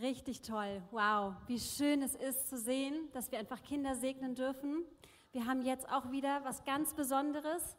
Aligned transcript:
Richtig 0.00 0.40
toll. 0.40 0.80
Wow, 0.92 1.34
wie 1.46 1.60
schön 1.60 2.00
es 2.00 2.14
ist 2.14 2.48
zu 2.48 2.56
sehen, 2.56 3.10
dass 3.12 3.30
wir 3.30 3.38
einfach 3.38 3.62
Kinder 3.62 3.94
segnen 3.94 4.34
dürfen. 4.34 4.84
Wir 5.32 5.44
haben 5.44 5.60
jetzt 5.60 5.86
auch 5.90 6.10
wieder 6.10 6.42
was 6.42 6.64
ganz 6.64 6.94
Besonderes. 6.94 7.76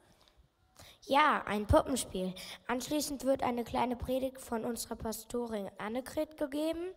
Ja, 1.07 1.43
ein 1.47 1.65
Puppenspiel. 1.65 2.35
Anschließend 2.67 3.25
wird 3.25 3.41
eine 3.41 3.63
kleine 3.63 3.95
Predigt 3.95 4.39
von 4.39 4.65
unserer 4.65 4.97
Pastorin 4.97 5.71
Annegret 5.79 6.37
gegeben. 6.37 6.93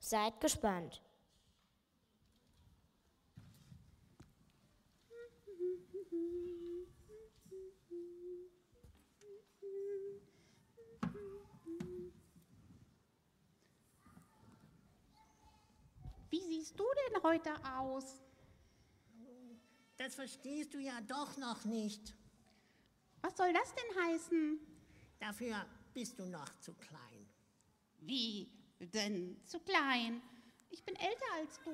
Seid 0.00 0.40
gespannt. 0.40 1.00
Wie 16.34 16.50
siehst 16.64 16.80
du 16.80 16.84
denn 17.10 17.22
heute 17.22 17.50
aus? 17.76 18.22
Das 19.98 20.14
verstehst 20.14 20.72
du 20.72 20.78
ja 20.78 20.98
doch 21.02 21.36
noch 21.36 21.66
nicht. 21.66 22.14
Was 23.20 23.36
soll 23.36 23.52
das 23.52 23.74
denn 23.74 24.04
heißen? 24.04 24.58
Dafür 25.20 25.66
bist 25.92 26.18
du 26.18 26.24
noch 26.24 26.48
zu 26.60 26.72
klein. 26.72 27.28
Wie 28.00 28.50
denn 28.80 29.36
zu 29.44 29.60
klein? 29.60 30.22
Ich 30.70 30.82
bin 30.82 30.96
älter 30.96 31.32
als 31.34 31.60
du. 31.64 31.70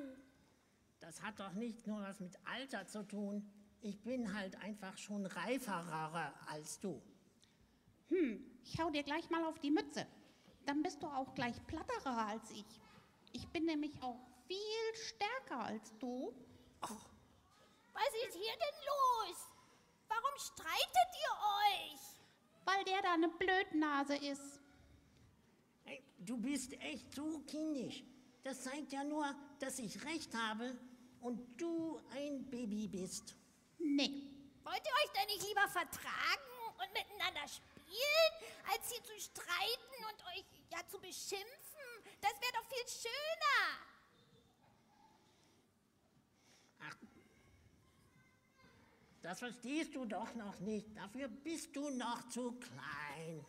Das 0.99 1.23
hat 1.23 1.39
doch 1.39 1.53
nicht 1.53 1.87
nur 1.87 2.03
was 2.03 2.19
mit 2.19 2.37
Alter 2.45 2.85
zu 2.89 3.07
tun. 3.07 3.49
Ich 3.81 4.03
bin 4.03 4.35
halt 4.35 4.57
einfach 4.57 4.99
schon 4.99 5.25
reiferer 5.25 6.35
als 6.49 6.81
du. 6.81 7.01
Hm, 8.09 8.45
ich 8.65 8.81
hau 8.81 8.91
dir 8.91 9.05
gleich 9.05 9.31
mal 9.31 9.45
auf 9.45 9.59
die 9.61 9.71
Mütze. 9.71 10.05
Dann 10.67 10.83
bist 10.83 11.01
du 11.01 11.07
auch 11.07 11.33
gleich 11.37 11.65
platterer 11.69 12.27
als 12.27 12.51
ich. 12.51 12.67
Ich 13.33 13.47
bin 13.49 13.65
nämlich 13.65 14.03
auch 14.03 14.30
viel 14.51 14.95
stärker 14.95 15.61
als 15.61 15.97
du. 15.99 16.35
Was 16.81 18.15
ist 18.27 18.35
hier 18.35 18.53
denn 18.53 18.79
los? 18.91 19.37
Warum 20.09 20.39
streitet 20.39 21.11
ihr 21.23 21.33
euch? 21.63 22.01
Weil 22.65 22.85
der 22.85 23.03
da 23.03 23.15
eine 23.15 23.29
Blödnase 23.29 24.17
ist. 24.17 24.61
Hey, 25.85 26.03
du 26.19 26.37
bist 26.37 26.73
echt 26.81 27.15
zu 27.15 27.45
kindisch. 27.47 28.03
Das 28.43 28.63
zeigt 28.63 28.93
ja 28.93 29.05
nur, 29.05 29.33
dass 29.61 29.79
ich 29.79 30.05
recht 30.05 30.35
habe 30.35 30.77
und 31.21 31.61
du 31.61 32.01
ein 32.11 32.49
Baby 32.51 32.89
bist. 32.89 33.37
Nee, 33.79 34.31
Wollt 34.71 34.87
ihr 34.87 34.93
euch 35.03 35.13
denn 35.13 35.27
nicht 35.27 35.49
lieber 35.49 35.67
vertragen 35.69 36.51
und 36.79 36.93
miteinander 36.93 37.49
spielen, 37.49 38.33
als 38.71 38.91
hier 38.91 39.03
zu 39.03 39.19
streiten 39.19 40.05
und 40.11 40.27
euch 40.27 40.45
ja 40.71 40.87
zu 40.87 41.01
beschimpfen? 41.01 41.91
Das 42.21 42.33
wäre 42.41 42.53
doch 42.53 42.67
viel 42.69 42.87
schöner. 42.87 43.91
Das 49.23 49.39
verstehst 49.39 49.95
du 49.95 50.05
doch 50.07 50.35
noch 50.35 50.59
nicht. 50.61 50.97
Dafür 50.97 51.29
bist 51.29 51.75
du 51.77 51.91
noch 51.91 52.27
zu 52.29 52.53
klein. 52.53 53.45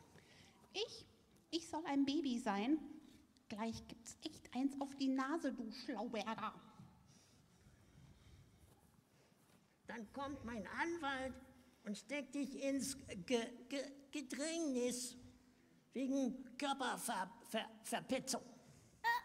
ich, 0.73 1.05
ich 1.52 1.67
soll 1.67 1.83
ein 1.86 2.05
Baby 2.05 2.39
sein. 2.39 2.77
Gleich 3.47 3.86
gibt's 3.88 4.17
echt 4.23 4.53
eins 4.55 4.80
auf 4.80 4.95
die 4.95 5.09
Nase, 5.09 5.53
du 5.53 5.72
Schlauberger. 5.72 6.53
Dann 9.88 10.11
kommt 10.14 10.44
mein 10.45 10.66
Anwalt 10.67 11.33
und 11.83 11.97
steckt 11.97 12.36
dich 12.36 12.61
ins 12.61 12.97
Ge 13.25 13.45
Ge 13.67 13.92
Gedrängnis 14.11 15.16
wegen 15.94 16.58
Körperverpetzung. 16.58 18.42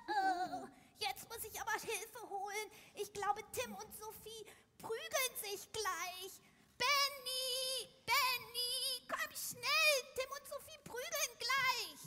Oh, 0.09 0.67
jetzt 0.99 1.29
muss 1.29 1.45
ich 1.45 1.61
aber 1.61 1.73
Hilfe 1.73 2.31
holen. 2.31 2.71
Ich 2.95 3.13
glaube, 3.13 3.43
Tim 3.53 3.75
und 3.75 3.95
Sophie 3.97 4.47
prügeln 4.87 5.35
sich 5.43 5.73
gleich. 5.73 6.33
Benny, 6.79 7.89
Benny, 8.07 9.03
komm 9.09 9.33
schnell. 9.35 9.97
Tim 10.15 10.31
und 10.31 10.49
Sophie 10.49 10.79
prügeln 10.85 11.33
gleich. 11.39 12.03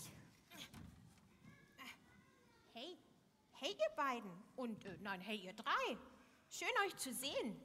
Hey, 2.73 2.97
hey 3.53 3.71
ihr 3.71 3.95
beiden 3.95 4.31
und 4.55 4.85
äh, 4.85 4.97
nein, 5.01 5.19
hey 5.21 5.37
ihr 5.37 5.53
drei. 5.53 5.97
Schön 6.49 6.69
euch 6.85 6.95
zu 6.97 7.13
sehen. 7.13 7.59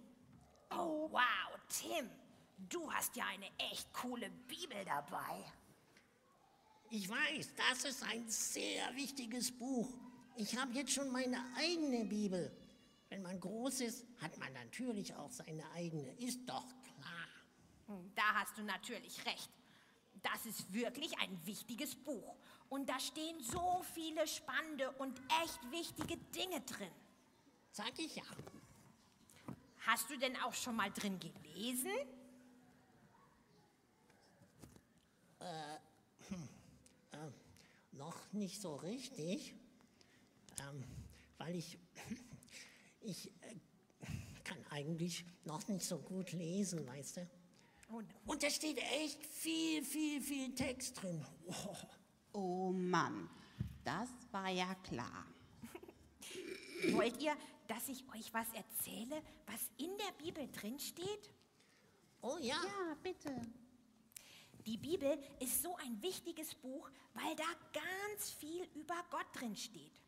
Oh, 0.70 1.08
wow, 1.10 1.58
Tim, 1.68 2.10
du 2.58 2.92
hast 2.92 3.14
ja 3.14 3.26
eine 3.26 3.48
echt 3.58 3.92
coole 3.92 4.28
Bibel 4.48 4.84
dabei. 4.84 5.44
Ich 6.90 7.08
weiß, 7.08 7.54
das 7.56 7.84
ist 7.84 8.02
ein 8.02 8.28
sehr 8.28 8.94
wichtiges 8.94 9.56
Buch. 9.56 9.88
Ich 10.36 10.56
habe 10.56 10.72
jetzt 10.72 10.92
schon 10.92 11.10
meine 11.10 11.38
eigene 11.56 12.04
Bibel. 12.04 12.50
Wenn 13.14 13.22
man 13.22 13.38
groß 13.38 13.82
ist, 13.82 14.04
hat 14.20 14.36
man 14.38 14.52
natürlich 14.54 15.14
auch 15.14 15.30
seine 15.30 15.70
eigene. 15.70 16.10
Ist 16.14 16.40
doch 16.48 16.66
klar. 16.82 17.28
Hm, 17.86 18.10
Da 18.16 18.34
hast 18.34 18.58
du 18.58 18.64
natürlich 18.64 19.24
recht. 19.24 19.50
Das 20.20 20.44
ist 20.46 20.72
wirklich 20.72 21.16
ein 21.20 21.46
wichtiges 21.46 21.94
Buch. 21.94 22.34
Und 22.68 22.88
da 22.88 22.98
stehen 22.98 23.40
so 23.40 23.84
viele 23.94 24.26
spannende 24.26 24.90
und 24.98 25.16
echt 25.44 25.60
wichtige 25.70 26.16
Dinge 26.16 26.60
drin. 26.62 26.90
Sag 27.70 27.96
ich 28.00 28.16
ja. 28.16 28.24
Hast 29.86 30.10
du 30.10 30.18
denn 30.18 30.36
auch 30.38 30.54
schon 30.54 30.74
mal 30.74 30.90
drin 30.90 31.20
gelesen? 31.20 31.92
Noch 37.92 38.32
nicht 38.32 38.60
so 38.60 38.74
richtig, 38.74 39.54
ähm, 40.58 40.82
weil 41.38 41.54
ich, 41.54 41.78
ich 43.04 43.28
äh, 43.42 43.56
kann 44.42 44.58
eigentlich 44.70 45.24
noch 45.44 45.66
nicht 45.68 45.84
so 45.84 45.98
gut 45.98 46.32
lesen, 46.32 46.86
weißt 46.86 47.18
du. 47.18 47.28
Und 47.88 48.06
Und 48.26 48.42
da 48.42 48.50
steht 48.50 48.78
echt 48.78 49.24
viel, 49.26 49.82
viel, 49.82 50.20
viel 50.20 50.54
Text 50.54 51.00
drin. 51.00 51.24
Oh, 51.46 51.76
Oh 52.36 52.72
Mann, 52.72 53.30
das 53.84 54.08
war 54.32 54.48
ja 54.50 54.74
klar. 54.82 55.24
wollt 56.92 57.22
ihr, 57.22 57.36
dass 57.68 57.88
ich 57.88 58.04
euch 58.12 58.34
was 58.34 58.48
erzähle, 58.52 59.22
was 59.46 59.70
in 59.76 59.96
der 59.96 60.12
Bibel 60.24 60.50
drin 60.50 60.78
steht? 60.80 61.30
oh 62.22 62.36
ja, 62.40 62.60
Ja, 62.64 62.96
bitte. 63.02 63.40
Die 64.66 64.76
Bibel 64.78 65.16
ist 65.38 65.62
so 65.62 65.76
ein 65.76 66.02
wichtiges 66.02 66.56
Buch, 66.56 66.90
weil 67.12 67.36
da 67.36 67.44
ganz 67.72 68.30
viel 68.30 68.64
über 68.74 68.96
Gott 69.10 69.26
drin 69.34 69.54
steht. 69.54 70.02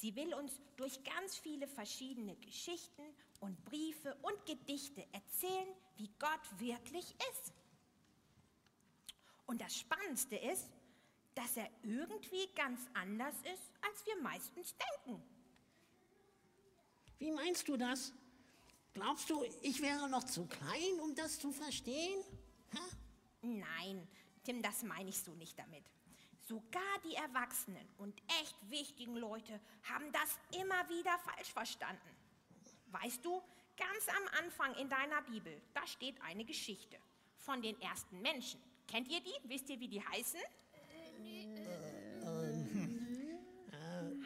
Sie 0.00 0.16
will 0.16 0.32
uns 0.32 0.58
durch 0.76 1.04
ganz 1.04 1.36
viele 1.36 1.68
verschiedene 1.68 2.34
Geschichten 2.36 3.02
und 3.40 3.62
Briefe 3.66 4.16
und 4.22 4.46
Gedichte 4.46 5.06
erzählen, 5.12 5.68
wie 5.96 6.08
Gott 6.18 6.40
wirklich 6.58 7.14
ist. 7.30 7.52
Und 9.44 9.60
das 9.60 9.76
Spannendste 9.76 10.36
ist, 10.36 10.70
dass 11.34 11.54
er 11.58 11.68
irgendwie 11.82 12.48
ganz 12.54 12.80
anders 12.94 13.34
ist, 13.52 13.74
als 13.82 14.06
wir 14.06 14.16
meistens 14.22 14.74
denken. 15.04 15.22
wie 17.18 17.32
meinst 17.32 17.68
du 17.68 17.76
das? 17.76 18.14
Glaubst 18.94 19.28
du, 19.28 19.44
ich 19.60 19.82
wäre 19.82 20.08
noch 20.08 20.24
zu 20.24 20.46
klein, 20.46 20.98
um 21.02 21.14
das 21.14 21.38
zu 21.38 21.52
verstehen? 21.52 22.24
Ha? 22.72 22.80
Nein, 23.42 24.08
Tim, 24.44 24.62
das 24.62 24.82
meine 24.82 25.10
ich 25.10 25.20
so 25.20 25.34
nicht 25.34 25.58
damit. 25.58 25.84
Sogar 26.50 26.98
die 27.04 27.14
Erwachsenen 27.14 27.88
und 27.98 28.20
echt 28.40 28.56
wichtigen 28.68 29.14
Leute 29.14 29.60
haben 29.84 30.10
das 30.10 30.36
immer 30.60 30.88
wieder 30.88 31.16
falsch 31.18 31.52
verstanden. 31.52 32.10
Weißt 32.86 33.24
du, 33.24 33.40
ganz 33.76 34.08
am 34.08 34.44
Anfang 34.44 34.74
in 34.74 34.88
deiner 34.88 35.22
Bibel, 35.22 35.62
da 35.74 35.86
steht 35.86 36.20
eine 36.22 36.44
Geschichte 36.44 36.98
von 37.36 37.62
den 37.62 37.80
ersten 37.80 38.20
Menschen. 38.20 38.60
Kennt 38.88 39.06
ihr 39.06 39.20
die? 39.20 39.32
Wisst 39.44 39.70
ihr, 39.70 39.78
wie 39.78 39.86
die 39.86 40.04
heißen? 40.04 40.40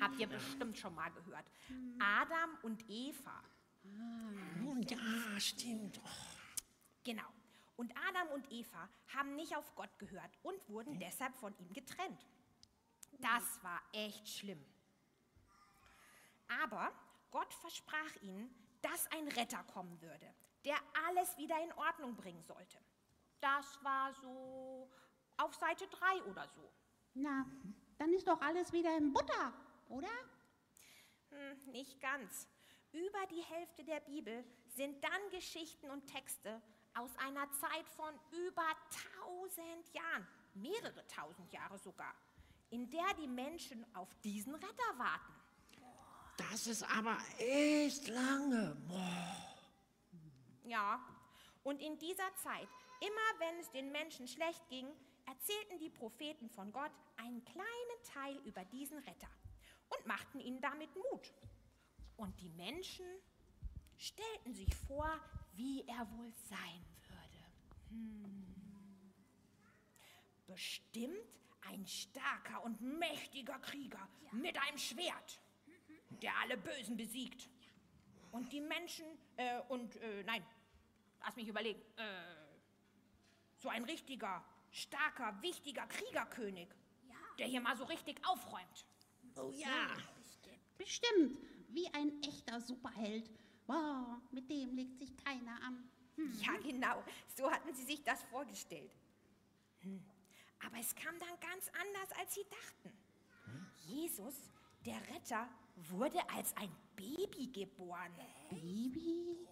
Habt 0.00 0.18
ihr 0.18 0.26
bestimmt 0.26 0.78
schon 0.78 0.94
mal 0.94 1.10
gehört. 1.10 1.44
Adam 1.98 2.56
und 2.62 2.88
Eva. 2.88 3.44
Oh, 4.64 4.80
ja, 4.88 5.38
stimmt. 5.38 6.00
Genau. 7.04 7.28
Und 7.76 7.92
Adam 8.08 8.28
und 8.28 8.50
Eva 8.52 8.88
haben 9.14 9.34
nicht 9.34 9.56
auf 9.56 9.74
Gott 9.74 9.98
gehört 9.98 10.30
und 10.42 10.68
wurden 10.68 10.98
deshalb 10.98 11.34
von 11.36 11.56
ihm 11.58 11.72
getrennt. 11.72 12.26
Das 13.18 13.62
war 13.62 13.82
echt 13.92 14.28
schlimm. 14.28 14.64
Aber 16.62 16.92
Gott 17.30 17.52
versprach 17.54 18.16
ihnen, 18.22 18.54
dass 18.82 19.10
ein 19.12 19.28
Retter 19.28 19.62
kommen 19.64 20.00
würde, 20.00 20.34
der 20.64 20.76
alles 21.06 21.36
wieder 21.36 21.60
in 21.62 21.72
Ordnung 21.72 22.14
bringen 22.16 22.44
sollte. 22.44 22.78
Das 23.40 23.82
war 23.82 24.12
so 24.14 24.90
auf 25.36 25.54
Seite 25.54 25.86
3 25.88 26.22
oder 26.24 26.46
so. 26.48 26.70
Na, 27.14 27.46
dann 27.98 28.12
ist 28.12 28.28
doch 28.28 28.40
alles 28.40 28.72
wieder 28.72 28.96
in 28.96 29.12
Butter, 29.12 29.52
oder? 29.88 30.08
Hm, 31.30 31.72
nicht 31.72 32.00
ganz. 32.00 32.48
Über 32.92 33.26
die 33.30 33.42
Hälfte 33.42 33.84
der 33.84 34.00
Bibel 34.00 34.44
sind 34.68 35.02
dann 35.02 35.30
Geschichten 35.30 35.90
und 35.90 36.06
Texte 36.06 36.62
aus 36.96 37.10
einer 37.16 37.50
Zeit 37.52 37.88
von 37.96 38.14
über 38.32 38.66
tausend 39.20 39.92
Jahren, 39.92 40.26
mehrere 40.54 41.06
tausend 41.06 41.52
Jahre 41.52 41.78
sogar. 41.78 42.14
in 42.70 42.90
der 42.90 43.14
die 43.20 43.28
Menschen 43.28 43.84
auf 43.94 44.08
diesen 44.24 44.54
Retter 44.54 44.98
warten. 44.98 45.32
Das 46.36 46.66
ist 46.66 46.82
aber 46.82 47.16
echt 47.38 48.08
lange. 48.08 48.76
Boah. 48.88 49.56
Ja, 50.64 50.98
und 51.62 51.80
in 51.80 51.96
dieser 51.98 52.34
Zeit, 52.42 52.68
immer 53.00 53.38
wenn 53.38 53.60
es 53.60 53.70
den 53.70 53.92
Menschen 53.92 54.26
schlecht 54.26 54.68
ging, 54.68 54.88
erzählten 55.26 55.78
die 55.78 55.90
Propheten 55.90 56.48
von 56.50 56.72
Gott 56.72 56.90
einen 57.16 57.44
kleinen 57.44 58.02
Teil 58.12 58.36
über 58.44 58.64
diesen 58.64 58.98
Retter 58.98 59.28
und 59.90 60.06
machten 60.06 60.40
ihnen 60.40 60.60
damit 60.60 60.90
Mut. 60.96 61.32
Und 62.16 62.40
die 62.40 62.50
Menschen 62.50 63.06
stellten 63.96 64.52
sich 64.54 64.74
vor, 64.88 65.20
wie 65.56 65.84
er 65.86 66.10
wohl 66.12 66.32
sein 66.48 66.84
würde. 67.08 67.44
Hm. 67.90 68.46
Bestimmt 70.46 71.14
ein 71.62 71.86
starker 71.86 72.62
und 72.64 72.80
mächtiger 72.80 73.58
Krieger 73.58 74.08
mit 74.32 74.56
einem 74.58 74.78
Schwert, 74.78 75.40
der 76.22 76.36
alle 76.38 76.56
Bösen 76.56 76.96
besiegt. 76.96 77.48
Und 78.32 78.52
die 78.52 78.60
Menschen, 78.60 79.06
äh, 79.36 79.60
und, 79.68 79.96
äh, 79.96 80.22
nein, 80.24 80.44
lass 81.20 81.36
mich 81.36 81.48
überlegen, 81.48 81.80
äh, 81.96 82.04
so 83.58 83.68
ein 83.68 83.84
richtiger, 83.84 84.44
starker, 84.70 85.40
wichtiger 85.40 85.86
Kriegerkönig, 85.86 86.68
der 87.38 87.46
hier 87.46 87.60
mal 87.60 87.76
so 87.76 87.84
richtig 87.84 88.20
aufräumt. 88.26 88.84
Oh 89.36 89.50
ja. 89.52 89.96
Bestimmt, 90.76 91.38
wie 91.68 91.88
ein 91.94 92.22
echter 92.22 92.60
Superheld. 92.60 93.30
Wow, 93.66 94.18
mit 94.30 94.48
dem 94.50 94.74
legt 94.74 94.98
sich 94.98 95.16
keiner 95.24 95.60
an. 95.62 95.88
Ja, 96.40 96.56
genau, 96.58 97.02
so 97.36 97.50
hatten 97.50 97.74
sie 97.74 97.84
sich 97.84 98.02
das 98.02 98.22
vorgestellt. 98.24 98.92
Hm. 99.80 100.02
Aber 100.64 100.78
es 100.78 100.94
kam 100.94 101.18
dann 101.18 101.40
ganz 101.40 101.70
anders, 101.80 102.18
als 102.18 102.34
sie 102.34 102.44
dachten. 102.44 102.96
Jesus, 103.86 104.34
der 104.86 105.00
Retter, 105.14 105.48
wurde 105.90 106.18
als 106.30 106.56
ein 106.56 106.70
Baby 106.96 107.48
geboren. 107.52 108.12
Baby? 108.50 109.46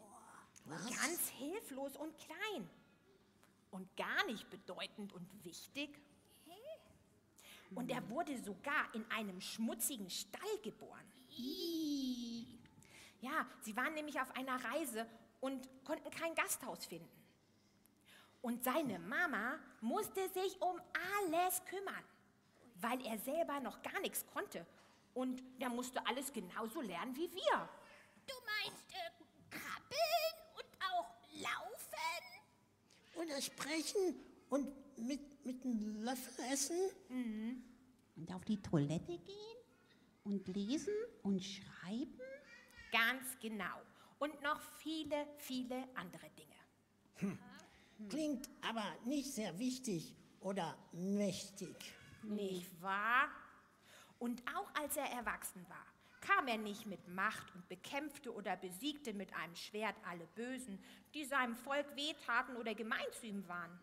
Ganz 0.67 1.29
hilflos 1.31 1.97
und 1.97 2.17
klein. 2.19 2.69
Und 3.71 3.97
gar 3.97 4.25
nicht 4.27 4.49
bedeutend 4.51 5.13
und 5.13 5.45
wichtig. 5.45 5.99
Und 7.75 7.91
er 7.91 8.09
wurde 8.11 8.39
sogar 8.39 8.95
in 8.95 9.05
einem 9.11 9.41
schmutzigen 9.41 10.11
Stall 10.11 10.59
geboren. 10.63 11.07
Ja, 13.23 13.47
sie 13.61 13.77
waren 13.77 13.95
nämlich 13.95 14.21
auf 14.21 14.35
einer 14.37 14.63
Reise 14.65 15.07
und 15.41 15.69
konnten 15.85 16.11
kein 16.11 16.35
Gasthaus 16.35 16.85
finden. 16.85 17.09
Und 18.43 18.65
seine 18.65 18.99
Mama 18.99 19.61
musste 19.81 20.29
sich 20.31 20.61
um 20.61 20.81
alles 21.15 21.65
kümmern, 21.67 22.05
weil 22.81 23.01
er 23.07 23.17
selber 23.19 23.61
noch 23.61 23.81
gar 23.83 24.01
nichts 24.01 24.27
konnte. 24.27 24.67
Und 25.15 25.41
der 25.61 25.69
musste 25.69 26.05
alles 26.05 26.33
genauso 26.33 26.81
lernen 26.81 27.15
wie 27.15 27.33
wir. 27.33 27.69
Du 28.27 28.35
meinst 28.65 28.91
äh, 28.91 29.11
krabbeln 29.51 30.35
und 30.57 30.65
auch 30.91 31.15
laufen? 31.41 33.23
Oder 33.23 33.41
sprechen 33.41 34.17
und 34.49 34.69
mit, 34.99 35.45
mit 35.47 35.65
einem 35.65 36.03
Löffel 36.03 36.45
essen? 36.53 36.77
Und 38.17 38.35
auf 38.35 38.45
die 38.45 38.61
Toilette 38.61 39.17
gehen? 39.19 39.57
Und 40.25 40.49
lesen 40.49 40.95
und 41.23 41.41
schreiben? 41.41 42.19
Ganz 42.93 43.39
genau. 43.41 43.81
Und 44.19 44.41
noch 44.43 44.61
viele, 44.79 45.27
viele 45.39 45.89
andere 45.95 46.31
Dinge. 46.31 47.39
Klingt 48.09 48.49
aber 48.61 48.85
nicht 49.05 49.33
sehr 49.33 49.59
wichtig 49.59 50.15
oder 50.41 50.77
mächtig. 50.93 51.75
Nicht 52.23 52.81
wahr? 52.81 53.29
Und 54.19 54.43
auch 54.55 54.73
als 54.81 54.97
er 54.97 55.07
erwachsen 55.07 55.67
war, 55.69 55.87
kam 56.21 56.47
er 56.47 56.59
nicht 56.59 56.87
mit 56.87 57.09
Macht 57.09 57.53
und 57.55 57.69
bekämpfte 57.69 58.33
oder 58.33 58.57
besiegte 58.57 59.13
mit 59.13 59.35
einem 59.35 59.57
Schwert 59.57 59.97
alle 60.05 60.27
Bösen, 60.37 60.79
die 61.15 61.25
seinem 61.25 61.57
Volk 61.57 61.97
wehtaten 61.97 62.57
oder 62.57 62.75
gemein 62.75 63.07
zu 63.21 63.27
ihm 63.27 63.47
waren. 63.49 63.79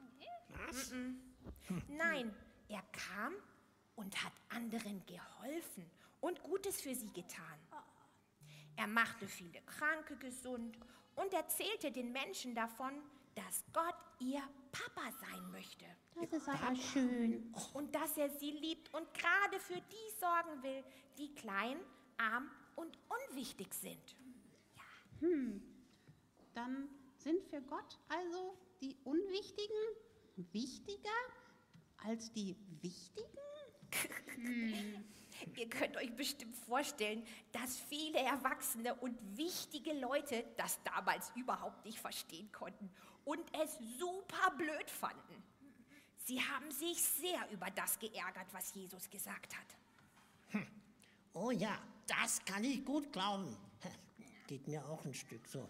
Was? 0.68 0.94
Nein, 1.90 2.34
er 2.70 2.82
kam 2.94 3.34
und 3.96 4.24
hat 4.24 4.34
anderen 4.50 5.06
geholfen 5.06 5.90
und 6.22 6.42
Gutes 6.44 6.82
für 6.82 6.96
sie 6.96 7.12
getan. 7.12 7.60
Er 8.80 8.88
machte 8.88 9.28
viele 9.28 9.62
Kranke 9.64 10.16
gesund 10.16 10.78
und 11.18 11.34
erzählte 11.34 11.92
den 11.92 12.14
Menschen 12.14 12.56
davon, 12.56 12.94
dass 13.36 13.66
Gott 13.74 13.96
ihr 14.22 14.42
Papa 14.72 15.12
sein 15.20 15.52
möchte 15.52 15.84
Das 16.16 16.31
ist 16.31 16.48
aber 16.48 16.74
schön. 16.78 17.54
und 17.74 17.94
dass 17.94 18.16
er 18.16 18.30
sie 18.30 18.52
liebt 18.52 18.94
und 18.94 19.14
gerade 19.14 19.60
für 19.60 19.81
die 19.81 20.18
sorgen 20.18 20.64
will, 20.64 20.81
die 21.18 21.36
klein, 21.36 21.78
arm 22.16 22.50
und 22.78 22.98
unwichtig 23.28 23.74
sind. 23.74 24.16
Dann 26.54 26.88
sind 27.18 27.44
für 27.50 27.62
Gott 27.64 28.00
also 28.08 28.58
die 28.80 28.96
Unwichtigen 29.04 29.76
wichtiger 30.54 31.10
als 31.98 32.31
die 32.31 32.56
Wichtigen? 32.80 33.28
Ihr 35.56 35.70
könnt 35.70 35.98
euch 35.98 36.16
bestimmt 36.16 36.56
vorstellen, 36.56 37.26
dass 37.52 37.80
viele 37.80 38.20
erwachsene 38.20 38.96
und 38.96 39.18
wichtige 39.38 39.94
Leute 39.94 40.46
das 40.58 40.80
damals 40.84 41.32
überhaupt 41.36 41.86
nicht 41.86 42.00
verstehen 42.00 42.52
konnten 42.52 42.90
und 43.26 43.42
es 43.62 43.78
super 43.98 44.52
blöd 44.58 44.90
fanden. 44.90 45.44
Sie 46.26 46.42
haben 46.42 46.70
sich 46.72 47.02
sehr 47.02 47.50
über 47.52 47.72
das 47.72 47.98
geärgert, 48.00 48.48
was 48.52 48.74
Jesus 48.74 49.10
gesagt 49.10 49.56
hat. 49.56 50.64
Oh 51.34 51.52
ja, 51.52 51.78
das 52.08 52.44
kann 52.44 52.64
ich 52.64 52.84
gut 52.84 53.12
glauben. 53.14 53.56
Geht 54.48 54.68
mir 54.68 54.84
auch 54.86 55.06
ein 55.06 55.14
Stück 55.14 55.48
so. 55.48 55.70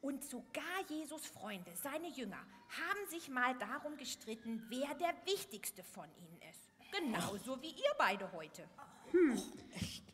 Und 0.00 0.22
sogar 0.24 0.84
Jesus 0.88 1.24
Freunde, 1.26 1.74
seine 1.76 2.08
Jünger, 2.08 2.44
haben 2.68 3.08
sich 3.08 3.28
mal 3.28 3.56
darum 3.56 3.96
gestritten, 3.96 4.66
wer 4.68 4.94
der 4.96 5.14
wichtigste 5.24 5.82
von 5.82 6.08
ihnen 6.16 6.42
ist. 6.50 6.63
Genauso 6.98 7.60
wie 7.60 7.70
ihr 7.70 7.94
beide 7.98 8.30
heute. 8.32 8.68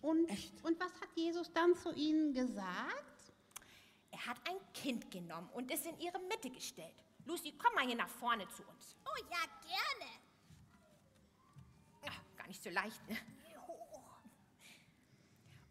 Und, 0.02 0.30
und 0.62 0.80
was 0.80 0.92
hat 1.00 1.08
Jesus 1.14 1.52
dann 1.52 1.74
zu 1.74 1.92
ihnen 1.92 2.32
gesagt? 2.32 3.32
Er 4.10 4.26
hat 4.26 4.38
ein 4.48 4.56
Kind 4.72 5.10
genommen 5.10 5.48
und 5.52 5.70
es 5.70 5.84
in 5.84 5.98
ihre 6.00 6.18
Mitte 6.20 6.50
gestellt. 6.50 6.94
Lucy, 7.26 7.52
komm 7.56 7.74
mal 7.74 7.86
hier 7.86 7.96
nach 7.96 8.08
vorne 8.08 8.48
zu 8.48 8.62
uns. 8.62 8.96
Oh 9.04 9.24
ja, 9.30 9.38
gerne. 9.62 10.10
Ach, 12.06 12.36
gar 12.36 12.46
nicht 12.46 12.62
so 12.62 12.70
leicht, 12.70 13.08
ne? 13.08 13.16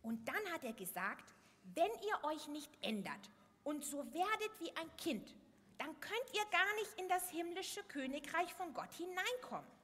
Und 0.01 0.27
dann 0.27 0.53
hat 0.53 0.63
er 0.63 0.73
gesagt, 0.73 1.33
wenn 1.63 1.91
ihr 2.07 2.23
euch 2.23 2.47
nicht 2.47 2.71
ändert 2.81 3.29
und 3.63 3.83
so 3.83 3.97
werdet 4.13 4.59
wie 4.59 4.75
ein 4.77 4.95
Kind, 4.97 5.35
dann 5.77 5.99
könnt 5.99 6.33
ihr 6.33 6.45
gar 6.45 6.75
nicht 6.75 6.99
in 6.99 7.09
das 7.09 7.29
himmlische 7.29 7.83
Königreich 7.83 8.53
von 8.53 8.73
Gott 8.73 8.93
hineinkommen. 8.93 9.78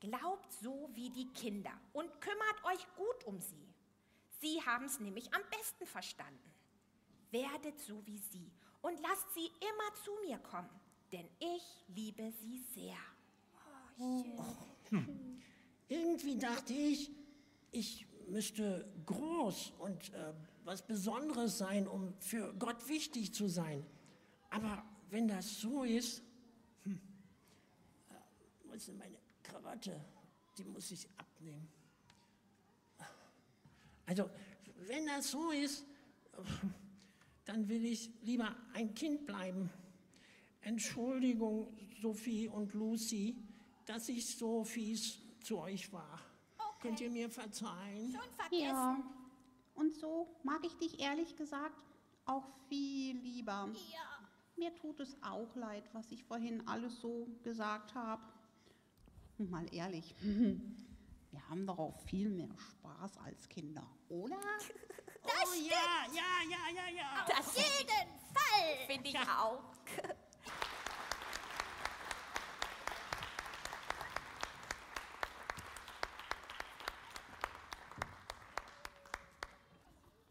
Glaubt 0.00 0.52
so 0.52 0.90
wie 0.94 1.10
die 1.10 1.28
Kinder 1.32 1.72
und 1.92 2.08
kümmert 2.20 2.64
euch 2.64 2.86
gut 2.96 3.24
um 3.24 3.40
sie. 3.40 3.74
Sie 4.40 4.60
haben 4.64 4.84
es 4.84 5.00
nämlich 5.00 5.32
am 5.34 5.42
besten 5.50 5.86
verstanden. 5.86 6.52
Werdet 7.30 7.78
so 7.80 8.06
wie 8.06 8.18
sie 8.18 8.50
und 8.82 9.00
lasst 9.00 9.34
sie 9.34 9.46
immer 9.46 9.94
zu 10.04 10.12
mir 10.26 10.38
kommen, 10.38 10.70
denn 11.12 11.28
ich 11.40 11.84
liebe 11.88 12.32
sie 12.32 12.58
sehr. 12.74 12.96
Irgendwie 15.88 16.38
dachte 16.38 16.72
ich, 16.72 17.10
ich 17.72 18.06
müsste 18.28 18.86
groß 19.06 19.72
und 19.78 20.12
äh, 20.14 20.32
was 20.64 20.86
Besonderes 20.86 21.58
sein, 21.58 21.88
um 21.88 22.14
für 22.20 22.52
Gott 22.54 22.88
wichtig 22.88 23.34
zu 23.34 23.48
sein. 23.48 23.84
Aber 24.50 24.84
wenn 25.10 25.26
das 25.28 25.60
so 25.60 25.82
ist, 25.82 26.22
hm, 26.84 27.00
äh, 28.10 28.14
wo 28.64 28.72
ist 28.72 28.88
denn 28.88 28.98
meine 28.98 29.17
Krawatte? 29.48 30.00
Die 30.56 30.64
muss 30.64 30.90
ich 30.90 31.08
abnehmen. 31.16 31.68
Also, 34.06 34.30
wenn 34.86 35.06
das 35.06 35.30
so 35.30 35.50
ist, 35.50 35.84
dann 37.44 37.68
will 37.68 37.84
ich 37.84 38.10
lieber 38.22 38.54
ein 38.74 38.94
Kind 38.94 39.26
bleiben. 39.26 39.70
Entschuldigung, 40.60 41.76
Sophie 42.00 42.48
und 42.48 42.74
Lucy, 42.74 43.36
dass 43.86 44.08
ich 44.08 44.36
so 44.36 44.64
fies 44.64 45.18
zu 45.42 45.58
euch 45.58 45.92
war. 45.92 46.20
Könnt 46.80 47.00
ihr 47.00 47.10
mir 47.10 47.28
verzeihen? 47.28 48.12
Schon 48.12 48.30
vergessen. 48.36 48.62
Ja. 48.62 49.02
Und 49.74 49.94
so 49.94 50.28
mag 50.42 50.64
ich 50.64 50.76
dich 50.76 51.00
ehrlich 51.00 51.36
gesagt 51.36 51.82
auch 52.24 52.46
viel 52.68 53.16
lieber. 53.16 53.68
Ja. 53.92 54.18
Mir 54.56 54.74
tut 54.74 55.00
es 55.00 55.16
auch 55.22 55.54
leid, 55.54 55.84
was 55.92 56.10
ich 56.10 56.24
vorhin 56.24 56.66
alles 56.68 57.00
so 57.00 57.28
gesagt 57.42 57.94
habe. 57.94 58.22
Mal 59.38 59.72
ehrlich, 59.72 60.16
wir 60.20 61.48
haben 61.48 61.64
doch 61.64 61.78
auch 61.78 62.00
viel 62.00 62.28
mehr 62.28 62.56
Spaß 62.56 63.18
als 63.18 63.48
Kinder, 63.48 63.86
oder? 64.08 64.36
oh 65.24 65.54
ja, 65.54 66.06
ja, 66.12 66.50
ja, 66.50 66.58
ja, 66.74 66.96
ja. 66.96 67.38
Auf 67.38 67.56
jeden 67.56 68.08
Fall. 68.34 68.86
Finde 68.88 69.08
ich 69.08 69.18
auch. 69.18 69.62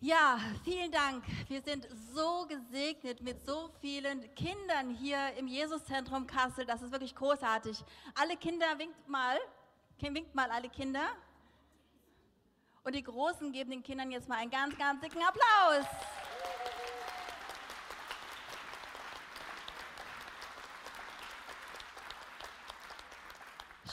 Ja, 0.07 0.39
vielen 0.63 0.89
Dank. 0.89 1.21
Wir 1.49 1.61
sind 1.61 1.85
so 2.15 2.47
gesegnet 2.47 3.21
mit 3.21 3.45
so 3.45 3.69
vielen 3.81 4.33
Kindern 4.35 4.89
hier 4.89 5.33
im 5.37 5.47
Jesuszentrum 5.47 6.25
Kassel. 6.25 6.65
Das 6.65 6.81
ist 6.81 6.93
wirklich 6.93 7.13
großartig. 7.13 7.83
Alle 8.15 8.37
Kinder 8.37 8.67
winkt 8.77 9.09
mal. 9.09 9.37
Winkt 9.99 10.33
mal 10.33 10.49
alle 10.49 10.69
Kinder. 10.69 11.09
Und 12.85 12.95
die 12.95 13.03
Großen 13.03 13.51
geben 13.51 13.69
den 13.69 13.83
Kindern 13.83 14.09
jetzt 14.09 14.29
mal 14.29 14.37
einen 14.37 14.49
ganz, 14.49 14.77
ganz 14.77 15.01
dicken 15.01 15.21
Applaus. 15.21 15.85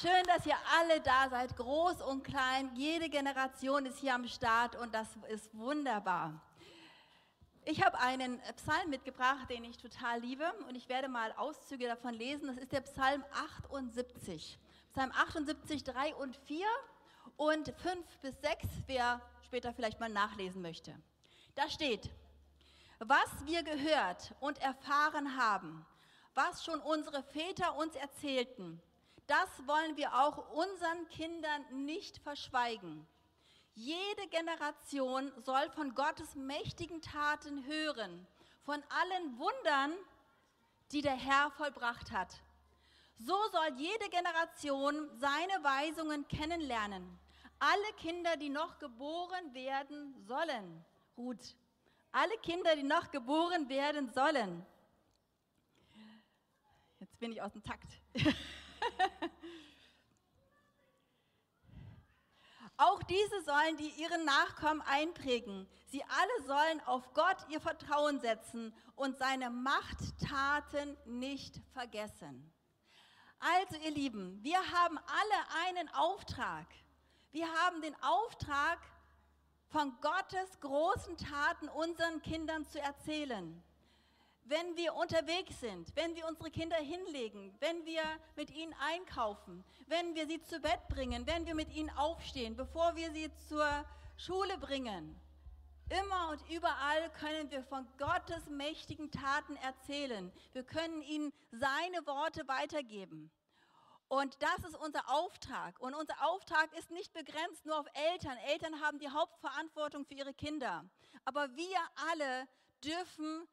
Schön, 0.04 0.23
dass 0.25 0.44
ihr 0.44 0.56
alle 0.78 1.00
da 1.00 1.30
seid, 1.30 1.56
groß 1.56 2.02
und 2.02 2.25
klein. 2.25 2.70
Jede 2.76 3.08
Generation 3.08 3.87
ist 3.87 4.00
hier 4.00 4.14
am 4.14 4.28
Start 4.28 4.76
und 4.76 4.92
das 4.94 5.08
ist 5.30 5.49
wunderbar. 5.56 6.42
Ich 7.64 7.82
habe 7.82 7.99
einen 7.99 8.38
Psalm 8.56 8.90
mitgebracht, 8.90 9.49
den 9.49 9.64
ich 9.64 9.78
total 9.78 10.20
liebe 10.20 10.44
und 10.68 10.75
ich 10.75 10.90
werde 10.90 11.08
mal 11.08 11.32
Auszüge 11.38 11.87
davon 11.87 12.12
lesen. 12.12 12.49
Das 12.49 12.58
ist 12.58 12.73
der 12.73 12.82
Psalm 12.82 13.25
78. 13.32 14.58
Psalm 14.92 15.11
78, 15.11 15.84
3 15.84 16.14
und 16.16 16.37
4 16.37 16.66
und 17.38 17.73
5 17.75 18.18
bis 18.18 18.38
6, 18.42 18.66
wer 18.87 19.23
später 19.46 19.73
vielleicht 19.73 20.00
mal 20.00 20.11
nachlesen 20.11 20.61
möchte. 20.61 20.94
Da 21.54 21.70
steht, 21.70 22.11
was 22.99 23.46
wir 23.46 23.62
gehört 23.62 24.34
und 24.40 24.61
erfahren 24.61 25.38
haben, 25.38 25.87
was 26.34 26.62
schon 26.62 26.80
unsere 26.80 27.23
Väter 27.23 27.75
uns 27.76 27.96
erzählten, 27.96 28.82
das 29.26 29.48
wollen 29.66 29.96
wir 29.96 30.14
auch 30.14 30.50
unseren 30.50 31.08
Kindern 31.08 31.84
nicht 31.84 32.18
verschweigen. 32.18 33.06
Jede 33.74 34.28
Generation 34.30 35.32
soll 35.42 35.68
von 35.70 35.94
Gottes 35.94 36.34
mächtigen 36.34 37.02
Taten 37.02 37.64
hören, 37.66 38.26
von 38.62 38.82
allen 38.88 39.38
Wundern, 39.38 39.92
die 40.92 41.02
der 41.02 41.16
Herr 41.16 41.50
vollbracht 41.52 42.12
hat. 42.12 42.40
So 43.18 43.36
soll 43.50 43.76
jede 43.76 44.08
Generation 44.10 45.08
seine 45.18 45.64
Weisungen 45.64 46.26
kennenlernen. 46.28 47.18
Alle 47.58 47.92
Kinder, 47.96 48.36
die 48.36 48.50
noch 48.50 48.78
geboren 48.78 49.54
werden 49.54 50.14
sollen. 50.26 50.84
Ruth. 51.16 51.56
Alle 52.12 52.36
Kinder, 52.38 52.76
die 52.76 52.82
noch 52.82 53.10
geboren 53.10 53.68
werden 53.68 54.12
sollen. 54.12 54.64
Jetzt 57.00 57.18
bin 57.18 57.32
ich 57.32 57.42
aus 57.42 57.52
dem 57.52 57.62
Takt. 57.62 57.88
Auch 62.76 63.02
diese 63.04 63.42
sollen 63.42 63.76
die 63.76 63.90
ihren 64.00 64.24
Nachkommen 64.24 64.82
einprägen. 64.82 65.68
Sie 65.86 66.02
alle 66.02 66.42
sollen 66.46 66.80
auf 66.86 67.12
Gott 67.14 67.36
ihr 67.48 67.60
Vertrauen 67.60 68.20
setzen 68.20 68.74
und 68.96 69.16
seine 69.16 69.50
Machttaten 69.50 70.96
nicht 71.04 71.60
vergessen. 71.72 72.52
Also 73.38 73.76
ihr 73.76 73.92
Lieben, 73.92 74.42
wir 74.42 74.58
haben 74.58 74.98
alle 74.98 75.66
einen 75.66 75.88
Auftrag. 75.90 76.66
Wir 77.30 77.46
haben 77.46 77.80
den 77.82 77.94
Auftrag, 78.02 78.78
von 79.74 79.92
Gottes 80.00 80.60
großen 80.60 81.16
Taten 81.16 81.68
unseren 81.68 82.22
Kindern 82.22 82.64
zu 82.64 82.80
erzählen 82.80 83.60
wenn 84.44 84.76
wir 84.76 84.94
unterwegs 84.94 85.60
sind, 85.60 85.94
wenn 85.96 86.14
wir 86.14 86.26
unsere 86.26 86.50
Kinder 86.50 86.76
hinlegen, 86.76 87.54
wenn 87.60 87.84
wir 87.86 88.02
mit 88.36 88.50
ihnen 88.50 88.74
einkaufen, 88.74 89.64
wenn 89.86 90.14
wir 90.14 90.26
sie 90.26 90.40
zu 90.42 90.60
Bett 90.60 90.86
bringen, 90.88 91.26
wenn 91.26 91.46
wir 91.46 91.54
mit 91.54 91.74
ihnen 91.74 91.90
aufstehen, 91.90 92.54
bevor 92.56 92.94
wir 92.96 93.10
sie 93.12 93.30
zur 93.48 93.84
Schule 94.16 94.58
bringen. 94.58 95.18
Immer 95.88 96.30
und 96.30 96.42
überall 96.50 97.10
können 97.20 97.50
wir 97.50 97.62
von 97.62 97.86
Gottes 97.98 98.48
mächtigen 98.48 99.10
Taten 99.10 99.56
erzählen. 99.56 100.32
Wir 100.52 100.64
können 100.64 101.02
ihnen 101.02 101.32
seine 101.50 102.06
Worte 102.06 102.48
weitergeben. 102.48 103.30
Und 104.08 104.36
das 104.42 104.64
ist 104.64 104.76
unser 104.76 105.08
Auftrag. 105.10 105.78
Und 105.80 105.94
unser 105.94 106.14
Auftrag 106.26 106.72
ist 106.78 106.90
nicht 106.90 107.12
begrenzt 107.12 107.66
nur 107.66 107.78
auf 107.78 107.86
Eltern. 108.12 108.36
Eltern 108.46 108.80
haben 108.80 108.98
die 108.98 109.08
Hauptverantwortung 109.08 110.04
für 110.04 110.14
ihre 110.14 110.34
Kinder. 110.34 110.84
Aber 111.24 111.54
wir 111.56 111.78
alle 112.10 112.48
dürfen 112.82 113.46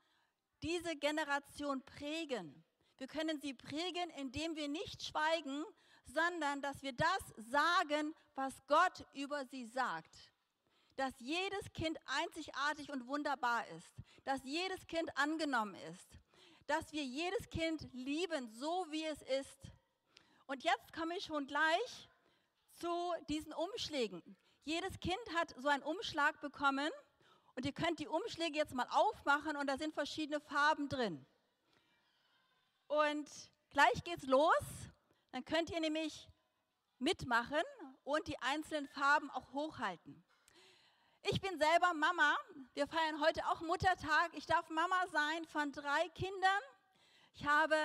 diese 0.62 0.96
Generation 0.96 1.82
prägen. 1.84 2.64
Wir 2.98 3.08
können 3.08 3.40
sie 3.40 3.54
prägen, 3.54 4.10
indem 4.18 4.56
wir 4.56 4.68
nicht 4.68 5.04
schweigen, 5.04 5.66
sondern 6.06 6.62
dass 6.62 6.82
wir 6.82 6.94
das 6.94 7.34
sagen, 7.38 8.14
was 8.36 8.54
Gott 8.68 9.06
über 9.14 9.46
sie 9.46 9.66
sagt. 9.66 10.32
Dass 10.96 11.14
jedes 11.20 11.72
Kind 11.74 11.98
einzigartig 12.22 12.92
und 12.92 13.08
wunderbar 13.08 13.68
ist. 13.70 13.96
Dass 14.24 14.44
jedes 14.44 14.86
Kind 14.88 15.10
angenommen 15.18 15.76
ist. 15.92 16.20
Dass 16.68 16.92
wir 16.92 17.04
jedes 17.04 17.50
Kind 17.50 17.88
lieben, 17.94 18.48
so 18.52 18.86
wie 18.90 19.06
es 19.06 19.22
ist. 19.24 19.72
Und 20.46 20.64
jetzt 20.64 20.94
komme 20.94 21.18
ich 21.18 21.26
schon 21.26 21.48
gleich 21.48 22.10
zu 22.74 23.14
diesen 23.30 23.54
Umschlägen. 23.54 24.22
Jedes 24.64 25.00
Kind 25.00 25.22
hat 25.36 25.56
so 25.58 25.70
einen 25.70 25.84
Umschlag 25.84 26.40
bekommen 26.42 26.92
und 27.56 27.66
ihr 27.66 27.74
könnt 27.74 28.00
die 28.00 28.08
Umschläge 28.08 28.58
jetzt 28.58 28.74
mal 28.74 28.88
aufmachen 28.90 29.58
und 29.58 29.68
da 29.68 29.78
sind 29.78 29.94
verschiedene 29.94 30.40
Farben 30.40 30.90
drin. 30.90 31.26
Und 32.88 33.30
gleich 33.70 34.04
geht's 34.04 34.26
los. 34.26 34.64
Dann 35.32 35.46
könnt 35.46 35.70
ihr 35.70 35.80
nämlich 35.80 36.30
mitmachen 37.00 37.64
und 38.04 38.28
die 38.28 38.40
einzelnen 38.42 38.88
Farben 38.88 39.30
auch 39.32 39.54
hochhalten. 39.54 40.24
Ich 41.24 41.40
bin 41.40 41.58
selber 41.58 41.94
Mama. 41.94 42.36
Wir 42.74 42.88
feiern 42.88 43.22
heute 43.22 43.46
auch 43.48 43.62
Muttertag. 43.62 44.32
Ich 44.34 44.46
darf 44.46 44.70
Mama 44.70 45.08
sein 45.12 45.46
von 45.46 45.72
drei 45.72 46.10
Kindern. 46.16 46.62
Ich 47.34 47.46
habe 47.46 47.76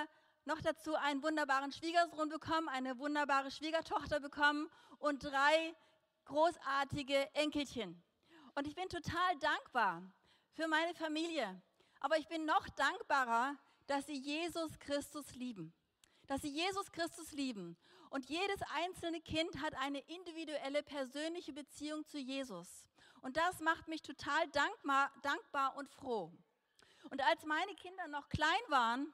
noch 0.44 0.60
dazu 0.60 0.94
einen 0.94 1.22
wunderbaren 1.22 1.70
Schwiegersohn 1.72 2.28
bekommen, 2.28 2.68
eine 2.68 2.98
wunderbare 2.98 3.50
Schwiegertochter 3.50 4.20
bekommen 4.20 4.70
und 4.98 5.22
drei 5.22 5.74
großartige 6.24 7.34
Enkelchen. 7.34 8.02
Und 8.56 8.66
ich 8.66 8.74
bin 8.74 8.88
total 8.88 9.38
dankbar 9.38 10.02
für 10.54 10.66
meine 10.66 10.94
Familie. 10.94 11.60
Aber 12.00 12.16
ich 12.16 12.26
bin 12.26 12.46
noch 12.46 12.66
dankbarer, 12.70 13.54
dass 13.86 14.06
sie 14.06 14.18
Jesus 14.18 14.78
Christus 14.78 15.34
lieben. 15.34 15.74
Dass 16.26 16.40
sie 16.40 16.48
Jesus 16.48 16.90
Christus 16.90 17.32
lieben. 17.32 17.76
Und 18.08 18.30
jedes 18.30 18.62
einzelne 18.74 19.20
Kind 19.20 19.60
hat 19.60 19.74
eine 19.74 20.00
individuelle, 20.08 20.82
persönliche 20.82 21.52
Beziehung 21.52 22.06
zu 22.06 22.16
Jesus. 22.16 22.86
Und 23.20 23.36
das 23.36 23.60
macht 23.60 23.88
mich 23.88 24.00
total 24.00 24.48
dankbar, 24.48 25.12
dankbar 25.20 25.76
und 25.76 25.90
froh. 25.90 26.32
Und 27.10 27.22
als 27.22 27.44
meine 27.44 27.74
Kinder 27.74 28.08
noch 28.08 28.26
klein 28.30 28.48
waren, 28.68 29.12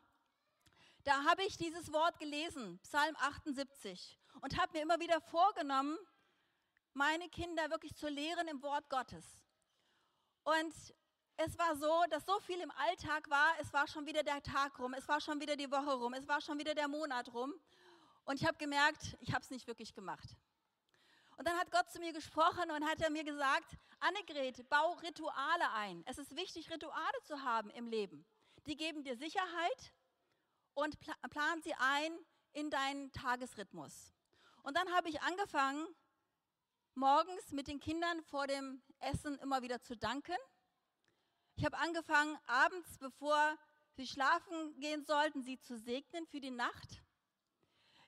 da 1.02 1.25
habe 1.25 1.42
ich 1.42 1.56
dieses 1.56 1.92
Wort 1.92 2.16
gelesen, 2.20 2.78
Psalm 2.84 3.16
78, 3.16 4.16
und 4.40 4.56
habe 4.56 4.72
mir 4.75 4.82
immer 4.82 5.00
wieder 5.00 5.20
vorgenommen, 5.20 5.99
meine 6.94 7.28
Kinder 7.28 7.70
wirklich 7.70 7.94
zu 7.94 8.08
lehren 8.08 8.49
im 8.49 8.62
Wort 8.62 8.88
Gottes. 8.88 9.25
Und 10.44 10.75
es 11.37 11.58
war 11.58 11.76
so, 11.76 12.04
dass 12.11 12.26
so 12.26 12.38
viel 12.40 12.61
im 12.61 12.70
Alltag 12.72 13.28
war, 13.30 13.54
es 13.61 13.72
war 13.72 13.87
schon 13.88 14.06
wieder 14.06 14.22
der 14.22 14.42
Tag 14.42 14.78
rum, 14.78 14.94
es 14.94 15.08
war 15.08 15.20
schon 15.20 15.40
wieder 15.40 15.56
die 15.56 15.70
Woche 15.70 15.94
rum, 15.94 16.14
es 16.14 16.28
war 16.28 16.40
schon 16.40 16.58
wieder 16.58 16.75
der 16.75 16.88
Monat 16.88 17.32
rum. 17.32 17.54
Und 18.25 18.40
ich 18.40 18.46
habe 18.46 18.58
gemerkt, 18.58 19.16
ich 19.20 19.32
habe 19.32 19.42
es 19.42 19.50
nicht 19.50 19.66
wirklich 19.66 19.94
gemacht. 19.94 20.37
Und 21.37 21.49
dann 21.49 21.58
hat 21.58 21.70
Gott 21.70 21.90
zu 21.90 21.99
mir 21.99 22.12
gesprochen 22.12 22.70
und 22.70 22.87
hat 22.87 23.00
er 23.00 23.11
mir 23.11 23.25
gesagt, 23.25 23.76
Annegret, 24.00 24.68
bau 24.68 24.92
Rituale 24.94 25.70
ein. 25.72 26.04
Es 26.06 26.18
ist 26.18 26.37
wichtig, 26.37 26.70
Rituale 26.70 27.22
zu 27.25 27.42
haben 27.42 27.70
im 27.70 27.87
Leben. 27.87 28.25
Die 28.66 28.76
geben 28.76 29.02
dir 29.02 29.16
Sicherheit 29.16 29.92
und 30.75 30.99
plan 31.30 31.62
sie 31.62 31.75
ein 31.75 32.12
in 32.52 32.70
deinen 32.70 33.11
Tagesrhythmus. 33.12 34.12
Und 34.62 34.76
dann 34.76 34.92
habe 34.92 35.08
ich 35.08 35.20
angefangen, 35.22 35.87
morgens 36.94 37.52
mit 37.52 37.68
den 37.68 37.80
Kindern 37.80 38.22
vor 38.25 38.46
dem 38.46 38.82
Essen 39.00 39.38
immer 39.38 39.62
wieder 39.62 39.80
zu 39.80 39.96
danken. 39.96 40.37
Ich 41.56 41.64
habe 41.64 41.78
angefangen, 41.78 42.38
abends, 42.46 42.99
bevor 42.99 43.56
sie 43.96 44.06
schlafen 44.06 44.78
gehen 44.78 45.04
sollten, 45.04 45.42
sie 45.42 45.58
zu 45.58 45.78
segnen 45.78 46.26
für 46.26 46.40
die 46.40 46.50
Nacht. 46.50 47.02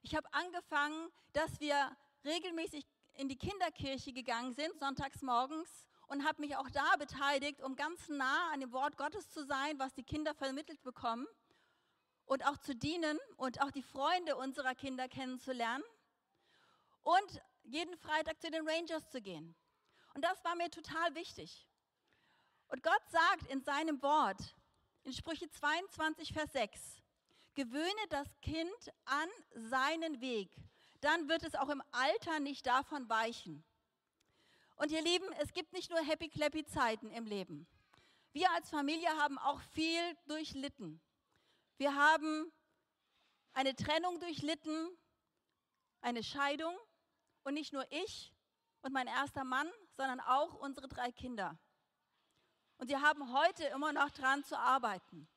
Ich 0.03 0.15
habe 0.15 0.33
angefangen, 0.33 1.11
dass 1.33 1.61
wir 1.61 1.97
regelmäßig 2.25 2.87
in 3.15 3.29
die 3.29 3.39
Kinderkirche 3.39 4.13
gegangen 4.13 4.55
sind, 4.55 4.79
sonntags 4.79 5.23
morgens, 5.23 5.87
und 6.07 6.27
habe 6.27 6.43
mich 6.43 6.57
auch 6.57 6.69
da 6.71 6.97
beteiligt, 6.97 7.63
um 7.63 7.77
ganz 7.77 8.09
nah 8.09 8.51
an 8.53 8.61
dem 8.61 8.73
Wort 8.73 8.99
Gottes 8.99 9.31
zu 9.31 9.45
sein, 9.47 9.79
was 9.79 9.95
die 9.95 10.03
Kinder 10.03 10.35
vermittelt 10.35 10.83
bekommen 10.83 11.27
und 12.27 12.47
auch 12.47 12.59
zu 12.59 12.75
dienen 12.75 13.19
und 13.37 13.63
auch 13.63 13.71
die 13.71 13.83
Freunde 13.83 14.37
unserer 14.37 14.75
Kinder 14.75 15.09
kennenzulernen. 15.09 15.85
Und 17.03 17.43
jeden 17.65 17.97
Freitag 17.97 18.41
zu 18.41 18.51
den 18.51 18.67
Rangers 18.67 19.09
zu 19.11 19.21
gehen. 19.21 19.55
Und 20.15 20.23
das 20.23 20.43
war 20.45 20.55
mir 20.55 20.71
total 20.71 21.15
wichtig. 21.15 21.67
Und 22.69 22.83
Gott 22.83 23.03
sagt 23.11 23.47
in 23.49 23.63
seinem 23.63 24.01
Wort, 24.03 24.55
in 25.03 25.13
Sprüche 25.13 25.51
22, 25.51 26.33
Vers 26.33 26.53
6, 26.53 27.03
gewöhne 27.55 28.09
das 28.11 28.29
Kind 28.41 28.93
an 29.05 29.29
seinen 29.55 30.21
Weg, 30.21 30.51
dann 31.01 31.29
wird 31.29 31.43
es 31.43 31.55
auch 31.55 31.69
im 31.69 31.83
Alter 31.93 32.41
nicht 32.41 32.67
davon 32.67 33.09
weichen. 33.09 33.65
Und 34.77 34.91
ihr 34.91 35.03
Lieben, 35.03 35.31
es 35.35 35.53
gibt 35.53 35.73
nicht 35.73 35.91
nur 35.91 36.01
happy-clappy 36.01 36.65
Zeiten 36.65 37.11
im 37.11 37.27
Leben. 37.27 37.67
Wir 38.33 38.51
als 38.53 38.71
Familie 38.71 39.09
haben 39.19 39.39
auch 39.39 39.61
viel 39.73 40.17
durchlitten. 40.27 41.01
Wir 41.77 41.95
haben 41.95 42.53
eine 43.53 43.77
Trennung 43.77 44.19
durchlitten, 44.19 44.89
eine 46.01 46.25
Scheidung 46.25 46.77
und 47.45 47.55
nicht 47.55 47.73
nur 47.73 47.87
ich 47.93 48.35
und 48.83 48.93
mein 48.93 49.07
erster 49.07 49.45
Mann, 49.45 49.71
sondern 49.97 50.21
auch 50.21 50.55
unsere 50.55 50.89
drei 50.89 51.13
Kinder. 51.13 51.57
Und 52.79 52.89
sie 52.89 52.97
haben 52.97 53.33
heute 53.33 53.65
immer 53.67 53.93
noch 53.93 54.11
dran 54.11 54.43
zu 54.45 54.59
arbeiten. 54.59 55.29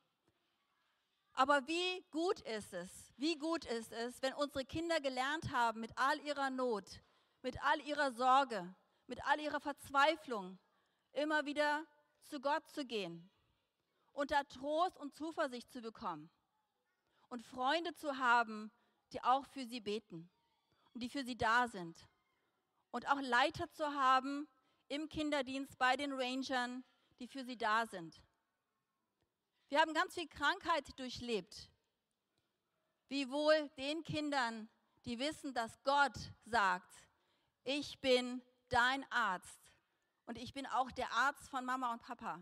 Aber 1.34 1.66
wie 1.68 2.04
gut 2.10 2.40
ist 2.40 2.72
es, 2.72 3.12
wie 3.16 3.36
gut 3.36 3.64
ist 3.64 3.92
es, 3.92 4.20
wenn 4.22 4.34
unsere 4.34 4.64
Kinder 4.64 5.00
gelernt 5.00 5.52
haben, 5.52 5.80
mit 5.80 5.96
all 5.96 6.18
ihrer 6.20 6.50
Not, 6.50 7.00
mit 7.42 7.62
all 7.62 7.80
ihrer 7.82 8.10
Sorge, 8.10 8.74
mit 9.06 9.24
all 9.24 9.38
ihrer 9.40 9.60
Verzweiflung 9.60 10.58
immer 11.12 11.44
wieder 11.44 11.86
zu 12.24 12.40
Gott 12.40 12.68
zu 12.68 12.84
gehen 12.84 13.30
und 14.12 14.32
da 14.32 14.42
Trost 14.44 14.96
und 14.96 15.14
Zuversicht 15.14 15.70
zu 15.70 15.80
bekommen 15.80 16.28
und 17.28 17.46
Freunde 17.46 17.94
zu 17.94 18.18
haben, 18.18 18.72
die 19.12 19.22
auch 19.22 19.46
für 19.46 19.64
sie 19.64 19.80
beten 19.80 20.28
die 21.00 21.08
für 21.08 21.24
sie 21.24 21.36
da 21.36 21.68
sind 21.68 22.08
und 22.90 23.08
auch 23.08 23.20
Leiter 23.20 23.70
zu 23.70 23.84
haben 23.94 24.48
im 24.88 25.08
Kinderdienst 25.08 25.78
bei 25.78 25.96
den 25.96 26.12
Rangern, 26.12 26.84
die 27.18 27.28
für 27.28 27.44
sie 27.44 27.56
da 27.56 27.86
sind. 27.86 28.22
Wir 29.68 29.80
haben 29.80 29.92
ganz 29.92 30.14
viel 30.14 30.28
Krankheit 30.28 30.98
durchlebt. 30.98 31.70
Wie 33.08 33.30
wohl 33.30 33.68
den 33.76 34.02
Kindern, 34.02 34.68
die 35.04 35.18
wissen, 35.18 35.52
dass 35.52 35.82
Gott 35.82 36.16
sagt, 36.44 36.94
ich 37.64 38.00
bin 38.00 38.42
dein 38.68 39.04
Arzt 39.10 39.72
und 40.26 40.38
ich 40.38 40.52
bin 40.54 40.66
auch 40.66 40.90
der 40.92 41.10
Arzt 41.12 41.48
von 41.50 41.64
Mama 41.64 41.92
und 41.92 42.02
Papa. 42.02 42.40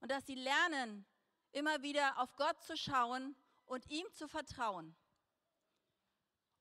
Und 0.00 0.10
dass 0.10 0.26
sie 0.26 0.34
lernen, 0.34 1.06
immer 1.52 1.82
wieder 1.82 2.18
auf 2.18 2.34
Gott 2.36 2.62
zu 2.62 2.76
schauen 2.76 3.36
und 3.66 3.88
ihm 3.90 4.10
zu 4.12 4.26
vertrauen. 4.26 4.96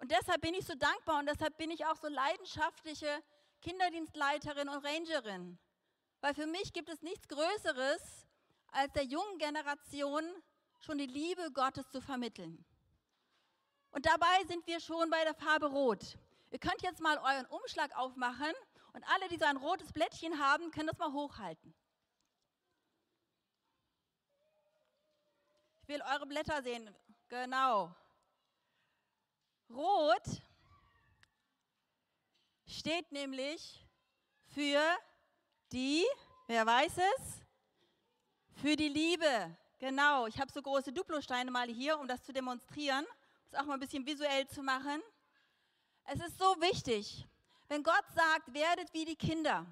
Und 0.02 0.10
deshalb 0.10 0.42
bin 0.42 0.56
ich 0.56 0.66
so 0.66 0.74
dankbar 0.74 1.20
und 1.20 1.28
deshalb 1.28 1.58
bin 1.58 1.70
ich 1.70 1.86
auch 1.86 1.96
so 1.96 2.08
leidenschaftliche 2.08 3.24
Kinderdienstleiterin 3.62 4.68
und 4.68 4.84
Rangerin. 4.84 5.60
Weil 6.22 6.34
für 6.34 6.48
mich 6.48 6.74
gibt 6.74 6.90
es 6.90 7.04
nichts 7.04 7.28
Größeres, 7.28 8.26
als 8.72 8.92
der 8.94 9.04
jungen 9.04 9.38
Generation 9.38 10.24
schon 10.80 10.98
die 10.98 11.06
Liebe 11.06 11.52
Gottes 11.52 11.88
zu 11.92 12.02
vermitteln. 12.02 12.66
Und 13.92 14.08
dabei 14.08 14.44
sind 14.48 14.66
wir 14.66 14.80
schon 14.80 15.08
bei 15.12 15.24
der 15.24 15.36
Farbe 15.36 15.68
Rot. 15.68 16.18
Ihr 16.50 16.58
könnt 16.58 16.82
jetzt 16.82 17.00
mal 17.00 17.20
euren 17.20 17.46
Umschlag 17.46 17.96
aufmachen 17.96 18.54
und 18.94 19.04
alle, 19.08 19.28
die 19.30 19.38
so 19.38 19.46
ein 19.46 19.58
rotes 19.58 19.94
Blättchen 19.94 20.40
haben, 20.40 20.72
können 20.72 20.88
das 20.88 20.98
mal 20.98 21.14
hochhalten. 21.14 21.76
Ich 25.84 25.88
will 25.88 26.02
eure 26.02 26.26
Blätter 26.26 26.64
sehen. 26.64 26.90
Genau. 27.30 27.96
Rot 29.74 30.42
steht 32.68 33.12
nämlich 33.12 33.86
für 34.54 34.82
die, 35.72 36.06
wer 36.48 36.66
weiß 36.66 36.98
es? 36.98 37.42
Für 38.62 38.76
die 38.76 38.90
Liebe. 38.90 39.58
Genau. 39.80 40.28
Ich 40.28 40.40
habe 40.40 40.52
so 40.52 40.62
große 40.62 40.92
Duplosteine 40.92 41.50
mal 41.52 41.68
hier, 41.68 42.00
um 42.00 42.08
das 42.08 42.24
zu 42.24 42.34
demonstrieren, 42.34 43.06
um 43.06 43.12
es 43.52 43.60
auch 43.60 43.66
mal 43.66 43.76
ein 43.76 43.80
bisschen 43.80 44.06
visuell 44.06 44.48
zu 44.48 44.62
machen. 44.62 45.02
Es 46.06 46.20
ist 46.20 46.38
so 46.38 46.60
wichtig, 46.60 47.26
wenn 47.68 47.84
Gott 47.84 48.06
sagt, 48.14 48.54
werdet 48.54 48.94
wie 48.94 49.06
die 49.06 49.16
Kinder, 49.16 49.66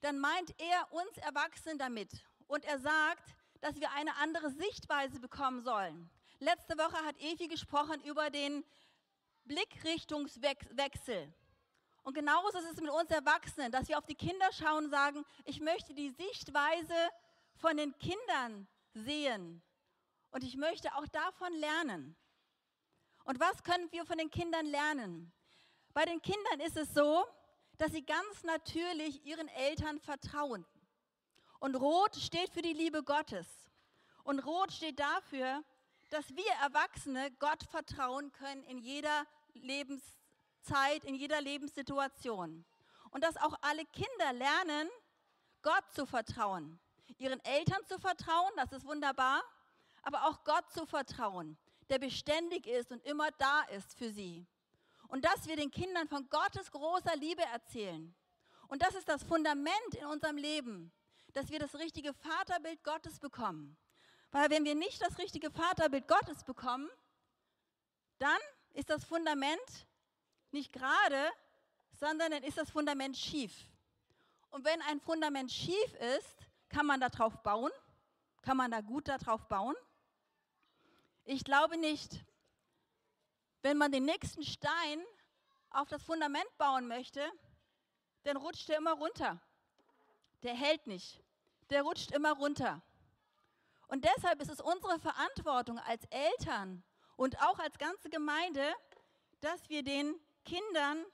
dann 0.00 0.18
meint 0.18 0.54
er 0.58 0.92
uns 0.92 1.16
Erwachsenen 1.18 1.78
damit. 1.78 2.24
Und 2.46 2.64
er 2.64 2.78
sagt, 2.78 3.34
dass 3.60 3.80
wir 3.80 3.90
eine 3.92 4.14
andere 4.16 4.50
Sichtweise 4.50 5.20
bekommen 5.20 5.62
sollen. 5.62 6.08
Letzte 6.38 6.78
Woche 6.78 7.04
hat 7.04 7.18
Evi 7.18 7.48
gesprochen 7.48 8.00
über 8.02 8.30
den 8.30 8.64
Blickrichtungswechsel. 9.50 11.34
Und 12.04 12.14
genauso 12.14 12.56
ist 12.58 12.70
es 12.72 12.80
mit 12.80 12.90
uns 12.90 13.10
Erwachsenen, 13.10 13.72
dass 13.72 13.88
wir 13.88 13.98
auf 13.98 14.06
die 14.06 14.14
Kinder 14.14 14.48
schauen 14.52 14.84
und 14.84 14.90
sagen, 14.90 15.24
ich 15.44 15.60
möchte 15.60 15.92
die 15.92 16.10
Sichtweise 16.10 16.94
von 17.56 17.76
den 17.76 17.92
Kindern 17.98 18.68
sehen. 18.94 19.60
Und 20.30 20.44
ich 20.44 20.56
möchte 20.56 20.94
auch 20.94 21.06
davon 21.08 21.52
lernen. 21.54 22.16
Und 23.24 23.40
was 23.40 23.64
können 23.64 23.90
wir 23.90 24.06
von 24.06 24.18
den 24.18 24.30
Kindern 24.30 24.66
lernen? 24.66 25.32
Bei 25.94 26.04
den 26.04 26.22
Kindern 26.22 26.60
ist 26.60 26.76
es 26.76 26.94
so, 26.94 27.26
dass 27.76 27.90
sie 27.90 28.04
ganz 28.04 28.44
natürlich 28.44 29.26
ihren 29.26 29.48
Eltern 29.48 29.98
vertrauen. 29.98 30.64
Und 31.58 31.74
Rot 31.74 32.14
steht 32.14 32.50
für 32.50 32.62
die 32.62 32.72
Liebe 32.72 33.02
Gottes. 33.02 33.48
Und 34.22 34.38
Rot 34.46 34.70
steht 34.72 35.00
dafür, 35.00 35.64
dass 36.10 36.28
wir 36.36 36.52
Erwachsene 36.62 37.32
Gott 37.40 37.64
vertrauen 37.64 38.30
können 38.32 38.62
in 38.64 38.78
jeder 38.78 39.26
Lebenszeit, 39.54 41.04
in 41.04 41.14
jeder 41.14 41.40
Lebenssituation. 41.40 42.64
Und 43.10 43.24
dass 43.24 43.36
auch 43.36 43.54
alle 43.62 43.84
Kinder 43.86 44.32
lernen, 44.32 44.88
Gott 45.62 45.84
zu 45.92 46.06
vertrauen. 46.06 46.78
Ihren 47.18 47.44
Eltern 47.44 47.84
zu 47.86 47.98
vertrauen, 47.98 48.52
das 48.56 48.72
ist 48.72 48.86
wunderbar, 48.86 49.42
aber 50.02 50.26
auch 50.26 50.44
Gott 50.44 50.70
zu 50.72 50.86
vertrauen, 50.86 51.58
der 51.88 51.98
beständig 51.98 52.66
ist 52.66 52.92
und 52.92 53.04
immer 53.04 53.30
da 53.32 53.62
ist 53.64 53.98
für 53.98 54.10
sie. 54.10 54.46
Und 55.08 55.24
dass 55.24 55.46
wir 55.46 55.56
den 55.56 55.70
Kindern 55.70 56.08
von 56.08 56.28
Gottes 56.30 56.70
großer 56.70 57.16
Liebe 57.16 57.42
erzählen. 57.42 58.14
Und 58.68 58.82
das 58.82 58.94
ist 58.94 59.08
das 59.08 59.24
Fundament 59.24 59.94
in 59.98 60.06
unserem 60.06 60.36
Leben, 60.36 60.92
dass 61.34 61.50
wir 61.50 61.58
das 61.58 61.74
richtige 61.74 62.14
Vaterbild 62.14 62.82
Gottes 62.84 63.18
bekommen. 63.18 63.76
Weil 64.30 64.48
wenn 64.50 64.64
wir 64.64 64.76
nicht 64.76 65.02
das 65.02 65.18
richtige 65.18 65.50
Vaterbild 65.50 66.06
Gottes 66.06 66.44
bekommen, 66.44 66.88
dann 68.18 68.38
ist 68.74 68.90
das 68.90 69.04
Fundament 69.04 69.86
nicht 70.52 70.72
gerade, 70.72 71.30
sondern 71.92 72.32
dann 72.32 72.42
ist 72.42 72.58
das 72.58 72.70
Fundament 72.70 73.16
schief. 73.16 73.52
Und 74.50 74.64
wenn 74.64 74.80
ein 74.82 75.00
Fundament 75.00 75.50
schief 75.50 75.94
ist, 76.16 76.36
kann 76.68 76.86
man 76.86 77.00
darauf 77.00 77.36
bauen? 77.42 77.70
Kann 78.42 78.56
man 78.56 78.70
da 78.70 78.80
gut 78.80 79.08
darauf 79.08 79.46
bauen? 79.46 79.76
Ich 81.24 81.44
glaube 81.44 81.76
nicht. 81.76 82.24
Wenn 83.62 83.76
man 83.76 83.92
den 83.92 84.04
nächsten 84.04 84.42
Stein 84.42 85.04
auf 85.70 85.88
das 85.88 86.02
Fundament 86.02 86.46
bauen 86.56 86.88
möchte, 86.88 87.22
dann 88.22 88.36
rutscht 88.36 88.68
der 88.68 88.78
immer 88.78 88.94
runter. 88.94 89.40
Der 90.42 90.54
hält 90.54 90.86
nicht. 90.86 91.22
Der 91.68 91.82
rutscht 91.82 92.10
immer 92.12 92.32
runter. 92.32 92.82
Und 93.88 94.04
deshalb 94.04 94.40
ist 94.40 94.50
es 94.50 94.60
unsere 94.60 94.98
Verantwortung 94.98 95.78
als 95.80 96.04
Eltern 96.06 96.82
und 97.20 97.38
auch 97.42 97.58
als 97.58 97.76
ganze 97.76 98.08
Gemeinde, 98.08 98.66
dass 99.40 99.68
wir 99.68 99.82
den 99.82 100.18
Kindern 100.46 101.04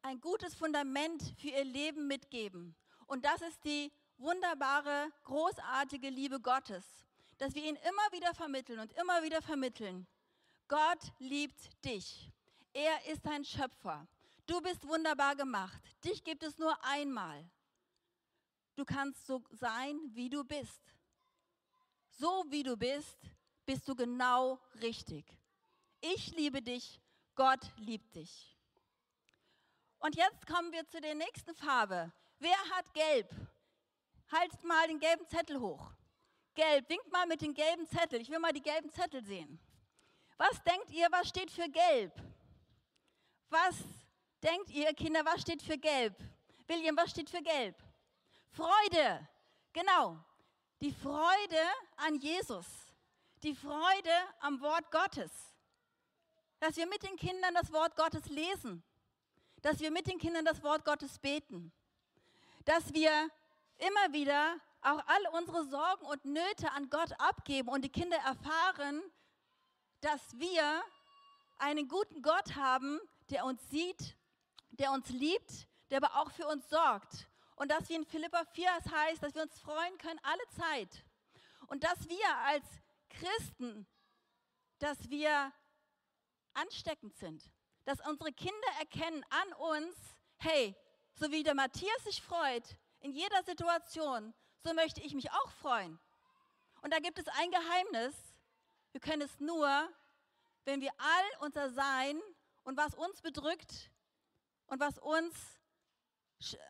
ein 0.00 0.20
gutes 0.20 0.54
Fundament 0.54 1.34
für 1.40 1.48
ihr 1.48 1.64
Leben 1.64 2.06
mitgeben. 2.06 2.76
Und 3.08 3.24
das 3.24 3.42
ist 3.42 3.64
die 3.64 3.90
wunderbare, 4.16 5.10
großartige 5.24 6.08
Liebe 6.08 6.38
Gottes, 6.38 6.84
dass 7.38 7.56
wir 7.56 7.64
ihnen 7.64 7.78
immer 7.78 8.12
wieder 8.12 8.32
vermitteln 8.32 8.78
und 8.78 8.92
immer 8.92 9.24
wieder 9.24 9.42
vermitteln. 9.42 10.06
Gott 10.68 11.00
liebt 11.18 11.84
dich. 11.84 12.30
Er 12.72 13.04
ist 13.10 13.26
dein 13.26 13.44
Schöpfer. 13.44 14.06
Du 14.46 14.60
bist 14.60 14.86
wunderbar 14.86 15.34
gemacht. 15.34 15.82
Dich 16.04 16.22
gibt 16.22 16.44
es 16.44 16.58
nur 16.58 16.78
einmal. 16.84 17.44
Du 18.76 18.84
kannst 18.84 19.26
so 19.26 19.42
sein, 19.50 19.98
wie 20.12 20.30
du 20.30 20.44
bist. 20.44 20.94
So 22.12 22.44
wie 22.50 22.62
du 22.62 22.76
bist, 22.76 23.18
bist 23.64 23.88
du 23.88 23.96
genau 23.96 24.60
richtig. 24.80 25.24
Ich 26.00 26.34
liebe 26.36 26.62
dich, 26.62 27.00
Gott 27.34 27.60
liebt 27.76 28.14
dich. 28.14 28.56
Und 29.98 30.16
jetzt 30.16 30.46
kommen 30.46 30.72
wir 30.72 30.86
zu 30.86 31.00
der 31.00 31.14
nächsten 31.14 31.54
Farbe. 31.54 32.12
Wer 32.38 32.58
hat 32.74 32.92
gelb? 32.94 33.30
Haltet 34.30 34.62
mal 34.64 34.86
den 34.88 34.98
gelben 34.98 35.26
Zettel 35.26 35.60
hoch. 35.60 35.90
Gelb, 36.54 36.88
winkt 36.88 37.10
mal 37.12 37.26
mit 37.26 37.42
dem 37.42 37.54
gelben 37.54 37.86
Zettel. 37.86 38.20
Ich 38.20 38.30
will 38.30 38.38
mal 38.38 38.52
die 38.52 38.62
gelben 38.62 38.90
Zettel 38.90 39.24
sehen. 39.24 39.58
Was 40.36 40.62
denkt 40.62 40.90
ihr, 40.90 41.08
was 41.10 41.28
steht 41.28 41.50
für 41.50 41.68
gelb? 41.68 42.12
Was 43.48 43.76
denkt 44.42 44.70
ihr, 44.70 44.92
Kinder, 44.94 45.24
was 45.24 45.40
steht 45.42 45.62
für 45.62 45.78
gelb? 45.78 46.14
William, 46.66 46.96
was 46.96 47.10
steht 47.10 47.30
für 47.30 47.42
gelb? 47.42 47.76
Freude. 48.50 49.26
Genau. 49.72 50.18
Die 50.80 50.92
Freude 50.92 51.62
an 51.96 52.16
Jesus. 52.16 52.66
Die 53.42 53.54
Freude 53.54 54.14
am 54.40 54.60
Wort 54.60 54.90
Gottes. 54.90 55.55
Dass 56.60 56.76
wir 56.76 56.86
mit 56.86 57.02
den 57.02 57.16
Kindern 57.16 57.54
das 57.54 57.72
Wort 57.72 57.96
Gottes 57.96 58.26
lesen. 58.26 58.82
Dass 59.62 59.80
wir 59.80 59.90
mit 59.90 60.06
den 60.06 60.18
Kindern 60.18 60.44
das 60.44 60.62
Wort 60.62 60.84
Gottes 60.84 61.18
beten. 61.18 61.72
Dass 62.64 62.92
wir 62.94 63.30
immer 63.78 64.12
wieder 64.12 64.56
auch 64.82 65.02
all 65.06 65.26
unsere 65.40 65.64
Sorgen 65.66 66.06
und 66.06 66.24
Nöte 66.24 66.70
an 66.72 66.88
Gott 66.90 67.12
abgeben 67.18 67.68
und 67.68 67.82
die 67.82 67.90
Kinder 67.90 68.16
erfahren, 68.18 69.02
dass 70.00 70.20
wir 70.38 70.82
einen 71.58 71.88
guten 71.88 72.22
Gott 72.22 72.54
haben, 72.54 73.00
der 73.30 73.44
uns 73.44 73.68
sieht, 73.70 74.16
der 74.70 74.92
uns 74.92 75.08
liebt, 75.08 75.66
der 75.90 75.98
aber 76.02 76.20
auch 76.20 76.30
für 76.30 76.46
uns 76.46 76.68
sorgt. 76.68 77.28
Und 77.56 77.70
dass 77.70 77.88
wir 77.88 77.96
in 77.96 78.04
Philippa 78.04 78.44
4 78.52 78.68
es 78.78 78.92
heißt, 78.92 79.22
dass 79.22 79.34
wir 79.34 79.42
uns 79.42 79.58
freuen 79.58 79.98
können 79.98 80.20
alle 80.22 80.48
Zeit. 80.50 81.04
Und 81.68 81.82
dass 81.82 82.08
wir 82.08 82.36
als 82.44 82.64
Christen, 83.08 83.86
dass 84.78 85.08
wir 85.08 85.52
ansteckend 86.56 87.14
sind. 87.16 87.50
Dass 87.84 88.00
unsere 88.06 88.32
Kinder 88.32 88.68
erkennen 88.80 89.24
an 89.30 89.52
uns, 89.54 89.96
hey, 90.38 90.74
so 91.14 91.30
wie 91.30 91.42
der 91.42 91.54
Matthias 91.54 92.04
sich 92.04 92.20
freut 92.20 92.76
in 93.00 93.12
jeder 93.12 93.42
Situation, 93.44 94.34
so 94.64 94.74
möchte 94.74 95.00
ich 95.00 95.14
mich 95.14 95.30
auch 95.30 95.50
freuen. 95.52 95.98
Und 96.82 96.92
da 96.92 96.98
gibt 96.98 97.18
es 97.18 97.28
ein 97.28 97.50
Geheimnis. 97.50 98.14
Wir 98.92 99.00
können 99.00 99.22
es 99.22 99.38
nur, 99.38 99.88
wenn 100.64 100.80
wir 100.80 100.90
all 100.98 101.46
unser 101.46 101.70
Sein 101.70 102.20
und 102.64 102.76
was 102.76 102.94
uns 102.94 103.22
bedrückt 103.22 103.90
und 104.66 104.80
was 104.80 104.98
uns 104.98 105.34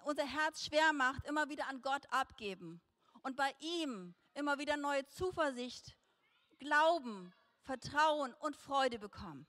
unser 0.04 0.26
Herz 0.26 0.64
schwer 0.64 0.92
macht, 0.92 1.24
immer 1.26 1.48
wieder 1.48 1.66
an 1.66 1.82
Gott 1.82 2.06
abgeben 2.10 2.80
und 3.22 3.36
bei 3.36 3.54
ihm 3.58 4.14
immer 4.34 4.58
wieder 4.58 4.76
neue 4.76 5.06
Zuversicht, 5.06 5.96
Glauben, 6.58 7.34
Vertrauen 7.62 8.32
und 8.34 8.56
Freude 8.56 8.98
bekommen. 8.98 9.46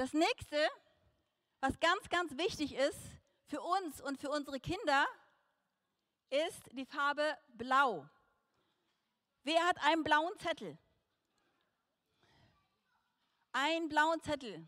Das 0.00 0.14
nächste, 0.14 0.56
was 1.60 1.78
ganz, 1.78 2.08
ganz 2.08 2.34
wichtig 2.38 2.74
ist 2.74 2.98
für 3.48 3.60
uns 3.60 4.00
und 4.00 4.18
für 4.18 4.30
unsere 4.30 4.58
Kinder, 4.58 5.06
ist 6.30 6.62
die 6.72 6.86
Farbe 6.86 7.36
Blau. 7.48 8.08
Wer 9.42 9.62
hat 9.66 9.76
einen 9.84 10.02
blauen 10.02 10.34
Zettel? 10.38 10.78
Einen 13.52 13.90
blauen 13.90 14.22
Zettel. 14.22 14.66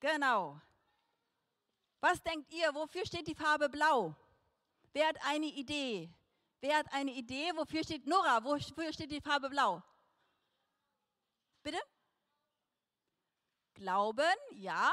Genau. 0.00 0.60
Was 2.00 2.22
denkt 2.22 2.52
ihr, 2.52 2.74
wofür 2.74 3.06
steht 3.06 3.26
die 3.26 3.34
Farbe 3.34 3.70
Blau? 3.70 4.14
Wer 4.92 5.08
hat 5.08 5.16
eine 5.24 5.46
Idee? 5.46 6.12
Wer 6.60 6.76
hat 6.76 6.92
eine 6.92 7.12
Idee? 7.12 7.52
Wofür 7.56 7.82
steht 7.82 8.06
Nora? 8.06 8.44
Wofür 8.44 8.92
steht 8.92 9.12
die 9.12 9.22
Farbe 9.22 9.48
Blau? 9.48 9.82
Bitte? 11.62 11.80
Glauben, 13.80 14.36
ja. 14.56 14.92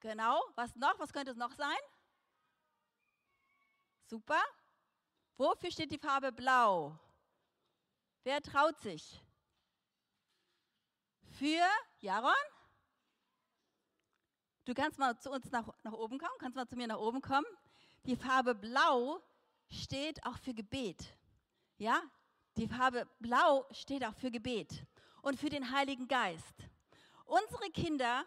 Genau. 0.00 0.42
Was 0.54 0.74
noch? 0.74 0.98
Was 0.98 1.12
könnte 1.12 1.32
es 1.32 1.36
noch 1.36 1.52
sein? 1.52 1.76
Super. 4.06 4.42
Wofür 5.36 5.70
steht 5.70 5.92
die 5.92 5.98
Farbe 5.98 6.32
Blau? 6.32 6.98
Wer 8.24 8.40
traut 8.40 8.80
sich? 8.80 9.22
Für 11.38 11.68
Jaron? 12.00 12.32
Du 14.64 14.72
kannst 14.72 14.98
mal 14.98 15.18
zu 15.18 15.30
uns 15.30 15.50
nach, 15.50 15.68
nach 15.82 15.92
oben 15.92 16.18
kommen, 16.18 16.38
kannst 16.38 16.56
mal 16.56 16.66
zu 16.66 16.76
mir 16.76 16.86
nach 16.86 16.98
oben 16.98 17.20
kommen. 17.20 17.46
Die 18.06 18.16
Farbe 18.16 18.54
Blau 18.54 19.22
steht 19.68 20.24
auch 20.24 20.38
für 20.38 20.54
Gebet. 20.54 21.14
Ja? 21.76 22.00
Die 22.56 22.66
Farbe 22.66 23.06
Blau 23.18 23.66
steht 23.72 24.06
auch 24.06 24.14
für 24.14 24.30
Gebet 24.30 24.86
und 25.20 25.38
für 25.38 25.50
den 25.50 25.70
Heiligen 25.70 26.08
Geist. 26.08 26.64
Unsere 27.28 27.70
Kinder, 27.70 28.24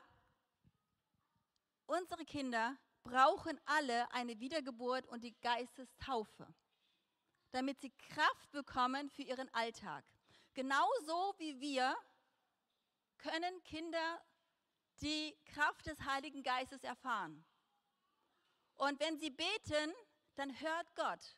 unsere 1.88 2.24
Kinder 2.24 2.78
brauchen 3.02 3.60
alle 3.66 4.12
eine 4.12 4.40
Wiedergeburt 4.40 5.08
und 5.08 5.24
die 5.24 5.34
Geistestaufe, 5.42 6.48
damit 7.50 7.82
sie 7.82 7.90
Kraft 7.90 8.52
bekommen 8.52 9.10
für 9.10 9.24
ihren 9.24 9.52
Alltag. 9.56 10.06
Genauso 10.54 11.34
wie 11.40 11.60
wir 11.60 11.98
können 13.18 13.64
Kinder 13.64 14.22
die 15.02 15.36
Kraft 15.46 15.88
des 15.88 16.00
Heiligen 16.02 16.44
Geistes 16.44 16.84
erfahren. 16.84 17.44
Und 18.76 19.00
wenn 19.00 19.18
sie 19.18 19.32
beten, 19.32 19.96
dann 20.36 20.62
hört 20.62 20.96
Gott. 20.96 21.36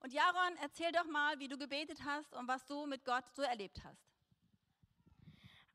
Und 0.00 0.14
Jaron, 0.14 0.56
erzähl 0.62 0.92
doch 0.92 1.04
mal, 1.04 1.38
wie 1.38 1.48
du 1.48 1.58
gebetet 1.58 2.02
hast 2.06 2.32
und 2.32 2.48
was 2.48 2.64
du 2.64 2.86
mit 2.86 3.04
Gott 3.04 3.30
so 3.34 3.42
erlebt 3.42 3.84
hast. 3.84 4.07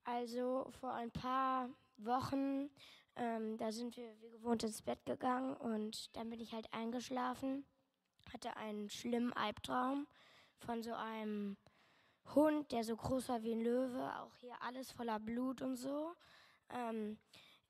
Also 0.05 0.67
vor 0.79 0.93
ein 0.93 1.11
paar 1.11 1.69
Wochen, 1.97 2.69
ähm, 3.15 3.57
da 3.57 3.71
sind 3.71 3.95
wir 3.95 4.19
wie 4.21 4.31
gewohnt 4.31 4.63
ins 4.63 4.81
Bett 4.81 5.05
gegangen 5.05 5.55
und 5.55 6.15
dann 6.15 6.29
bin 6.29 6.41
ich 6.41 6.53
halt 6.53 6.67
eingeschlafen, 6.73 7.65
hatte 8.33 8.57
einen 8.57 8.89
schlimmen 8.89 9.31
Albtraum 9.33 10.07
von 10.59 10.83
so 10.83 10.93
einem 10.93 11.57
Hund, 12.35 12.71
der 12.71 12.83
so 12.83 12.95
groß 12.95 13.29
war 13.29 13.43
wie 13.43 13.53
ein 13.53 13.63
Löwe, 13.63 14.11
auch 14.19 14.35
hier 14.35 14.55
alles 14.61 14.91
voller 14.91 15.19
Blut 15.19 15.61
und 15.61 15.77
so. 15.77 16.13
Ähm, 16.69 17.17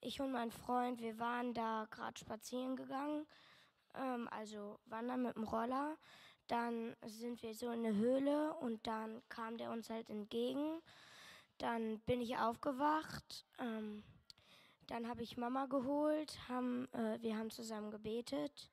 ich 0.01 0.19
und 0.19 0.31
mein 0.31 0.51
Freund, 0.51 1.01
wir 1.01 1.19
waren 1.19 1.53
da 1.53 1.87
gerade 1.91 2.19
spazieren 2.19 2.75
gegangen, 2.75 3.27
ähm, 3.95 4.27
also 4.31 4.79
wandern 4.85 5.23
mit 5.23 5.35
dem 5.35 5.43
Roller. 5.43 5.97
Dann 6.47 6.95
sind 7.05 7.41
wir 7.41 7.53
so 7.53 7.67
in 7.67 7.85
eine 7.85 7.95
Höhle 7.95 8.53
und 8.55 8.85
dann 8.85 9.21
kam 9.29 9.57
der 9.57 9.71
uns 9.71 9.89
halt 9.89 10.09
entgegen. 10.09 10.81
Dann 11.57 11.99
bin 12.01 12.21
ich 12.21 12.37
aufgewacht. 12.37 13.45
Ähm, 13.59 14.03
dann 14.87 15.07
habe 15.07 15.23
ich 15.23 15.37
Mama 15.37 15.65
geholt. 15.65 16.37
Haben, 16.49 16.87
äh, 16.93 17.21
wir 17.21 17.37
haben 17.37 17.51
zusammen 17.51 17.91
gebetet. 17.91 18.69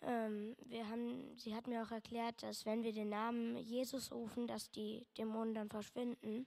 Ähm, 0.00 0.56
wir 0.64 0.88
haben, 0.88 1.36
sie 1.36 1.54
hat 1.54 1.66
mir 1.66 1.82
auch 1.82 1.90
erklärt, 1.90 2.42
dass 2.42 2.66
wenn 2.66 2.82
wir 2.82 2.92
den 2.92 3.08
Namen 3.08 3.56
Jesus 3.56 4.12
rufen, 4.12 4.46
dass 4.46 4.70
die 4.70 5.06
Dämonen 5.16 5.54
dann 5.54 5.68
verschwinden. 5.68 6.46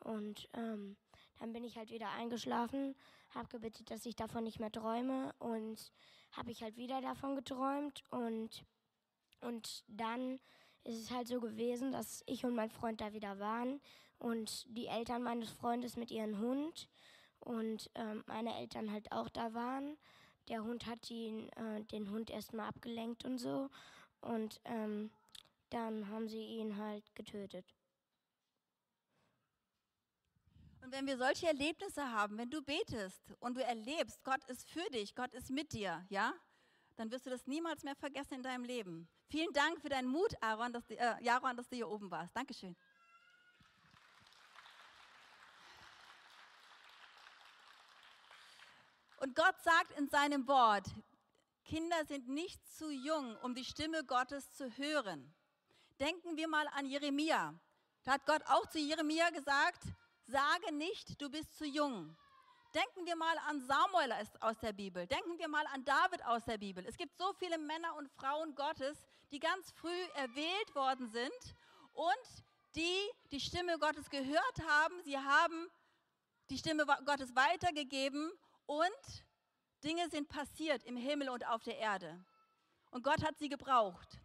Und 0.00 0.48
ähm, 0.54 0.96
dann 1.38 1.52
bin 1.52 1.64
ich 1.64 1.76
halt 1.76 1.90
wieder 1.90 2.10
eingeschlafen, 2.10 2.94
habe 3.30 3.48
gebetet, 3.48 3.90
dass 3.90 4.06
ich 4.06 4.16
davon 4.16 4.44
nicht 4.44 4.60
mehr 4.60 4.72
träume 4.72 5.34
und 5.38 5.92
habe 6.32 6.50
ich 6.50 6.62
halt 6.62 6.76
wieder 6.76 7.00
davon 7.00 7.36
geträumt 7.36 8.02
und 8.10 8.64
und 9.42 9.84
dann 9.88 10.38
ist 10.84 10.98
es 10.98 11.10
halt 11.10 11.28
so 11.28 11.40
gewesen, 11.40 11.92
dass 11.92 12.22
ich 12.26 12.44
und 12.44 12.54
mein 12.54 12.70
Freund 12.70 13.00
da 13.00 13.12
wieder 13.12 13.38
waren 13.38 13.80
und 14.20 14.64
die 14.76 14.86
Eltern 14.86 15.22
meines 15.22 15.50
Freundes 15.50 15.96
mit 15.96 16.10
ihrem 16.10 16.38
Hund 16.38 16.88
und 17.40 17.90
ähm, 17.94 18.22
meine 18.26 18.54
Eltern 18.56 18.92
halt 18.92 19.10
auch 19.10 19.28
da 19.28 19.54
waren. 19.54 19.96
Der 20.48 20.62
Hund 20.62 20.86
hat 20.86 21.10
ihn, 21.10 21.48
äh, 21.50 21.82
den 21.84 22.10
Hund 22.10 22.30
erstmal 22.30 22.68
abgelenkt 22.68 23.24
und 23.24 23.38
so 23.38 23.70
und 24.20 24.60
ähm, 24.64 25.10
dann 25.70 26.08
haben 26.08 26.28
sie 26.28 26.42
ihn 26.42 26.76
halt 26.76 27.14
getötet. 27.14 27.74
Und 30.82 30.92
wenn 30.92 31.06
wir 31.06 31.16
solche 31.16 31.46
Erlebnisse 31.46 32.02
haben, 32.10 32.36
wenn 32.38 32.50
du 32.50 32.62
betest 32.62 33.22
und 33.38 33.56
du 33.56 33.64
erlebst, 33.64 34.22
Gott 34.24 34.44
ist 34.48 34.68
für 34.70 34.88
dich, 34.90 35.14
Gott 35.14 35.32
ist 35.34 35.50
mit 35.50 35.72
dir, 35.72 36.04
ja, 36.08 36.34
dann 36.96 37.10
wirst 37.10 37.26
du 37.26 37.30
das 37.30 37.46
niemals 37.46 37.82
mehr 37.84 37.96
vergessen 37.96 38.34
in 38.34 38.42
deinem 38.42 38.64
Leben. 38.64 39.08
Vielen 39.28 39.52
Dank 39.52 39.80
für 39.80 39.88
deinen 39.88 40.08
Mut, 40.08 40.34
Aaron, 40.42 40.72
dass, 40.72 40.90
äh, 40.90 41.14
Jaron, 41.22 41.56
dass 41.56 41.68
du 41.68 41.76
hier 41.76 41.88
oben 41.88 42.10
warst. 42.10 42.36
Dankeschön. 42.36 42.76
Und 49.20 49.36
Gott 49.36 49.54
sagt 49.62 49.92
in 49.98 50.08
seinem 50.08 50.48
Wort, 50.48 50.86
Kinder 51.64 52.04
sind 52.06 52.28
nicht 52.28 52.60
zu 52.76 52.90
jung, 52.90 53.36
um 53.42 53.54
die 53.54 53.64
Stimme 53.64 54.02
Gottes 54.04 54.52
zu 54.54 54.76
hören. 54.76 55.32
Denken 56.00 56.36
wir 56.36 56.48
mal 56.48 56.66
an 56.68 56.86
Jeremia. 56.86 57.54
Da 58.02 58.12
hat 58.12 58.26
Gott 58.26 58.42
auch 58.46 58.66
zu 58.66 58.78
Jeremia 58.78 59.30
gesagt, 59.30 59.84
Sage 60.30 60.72
nicht, 60.72 61.20
du 61.20 61.28
bist 61.28 61.58
zu 61.58 61.66
jung. 61.66 62.16
Denken 62.72 63.04
wir 63.04 63.16
mal 63.16 63.36
an 63.48 63.60
Samuel 63.60 64.14
aus 64.38 64.58
der 64.60 64.72
Bibel. 64.72 65.04
Denken 65.08 65.36
wir 65.38 65.48
mal 65.48 65.66
an 65.74 65.84
David 65.84 66.24
aus 66.24 66.44
der 66.44 66.56
Bibel. 66.56 66.86
Es 66.86 66.96
gibt 66.96 67.16
so 67.18 67.32
viele 67.32 67.58
Männer 67.58 67.96
und 67.96 68.08
Frauen 68.12 68.54
Gottes, 68.54 68.96
die 69.32 69.40
ganz 69.40 69.72
früh 69.72 70.02
erwählt 70.14 70.74
worden 70.76 71.08
sind 71.08 71.56
und 71.94 72.44
die 72.76 73.10
die 73.32 73.40
Stimme 73.40 73.76
Gottes 73.80 74.08
gehört 74.08 74.62
haben. 74.68 75.02
Sie 75.02 75.18
haben 75.18 75.68
die 76.48 76.58
Stimme 76.58 76.86
Gottes 77.04 77.34
weitergegeben 77.34 78.30
und 78.70 79.24
Dinge 79.82 80.08
sind 80.10 80.28
passiert 80.28 80.84
im 80.84 80.96
Himmel 80.96 81.28
und 81.28 81.44
auf 81.44 81.64
der 81.64 81.78
Erde. 81.78 82.24
Und 82.92 83.02
Gott 83.02 83.20
hat 83.24 83.36
sie 83.36 83.48
gebraucht. 83.48 84.20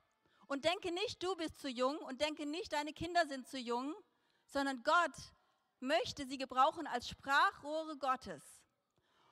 Und 0.46 0.66
denke 0.66 0.92
nicht, 0.92 1.24
du 1.24 1.36
bist 1.36 1.60
zu 1.60 1.68
jung 1.68 1.98
und 1.98 2.22
denke 2.22 2.46
nicht, 2.46 2.72
deine 2.72 2.94
Kinder 2.94 3.26
sind 3.26 3.48
zu 3.48 3.58
jung, 3.58 3.96
sondern 4.46 4.84
Gott 4.84 5.16
möchte 5.80 6.28
sie 6.28 6.38
gebrauchen 6.38 6.86
als 6.86 7.10
Sprachrohre 7.10 7.98
Gottes. 7.98 8.44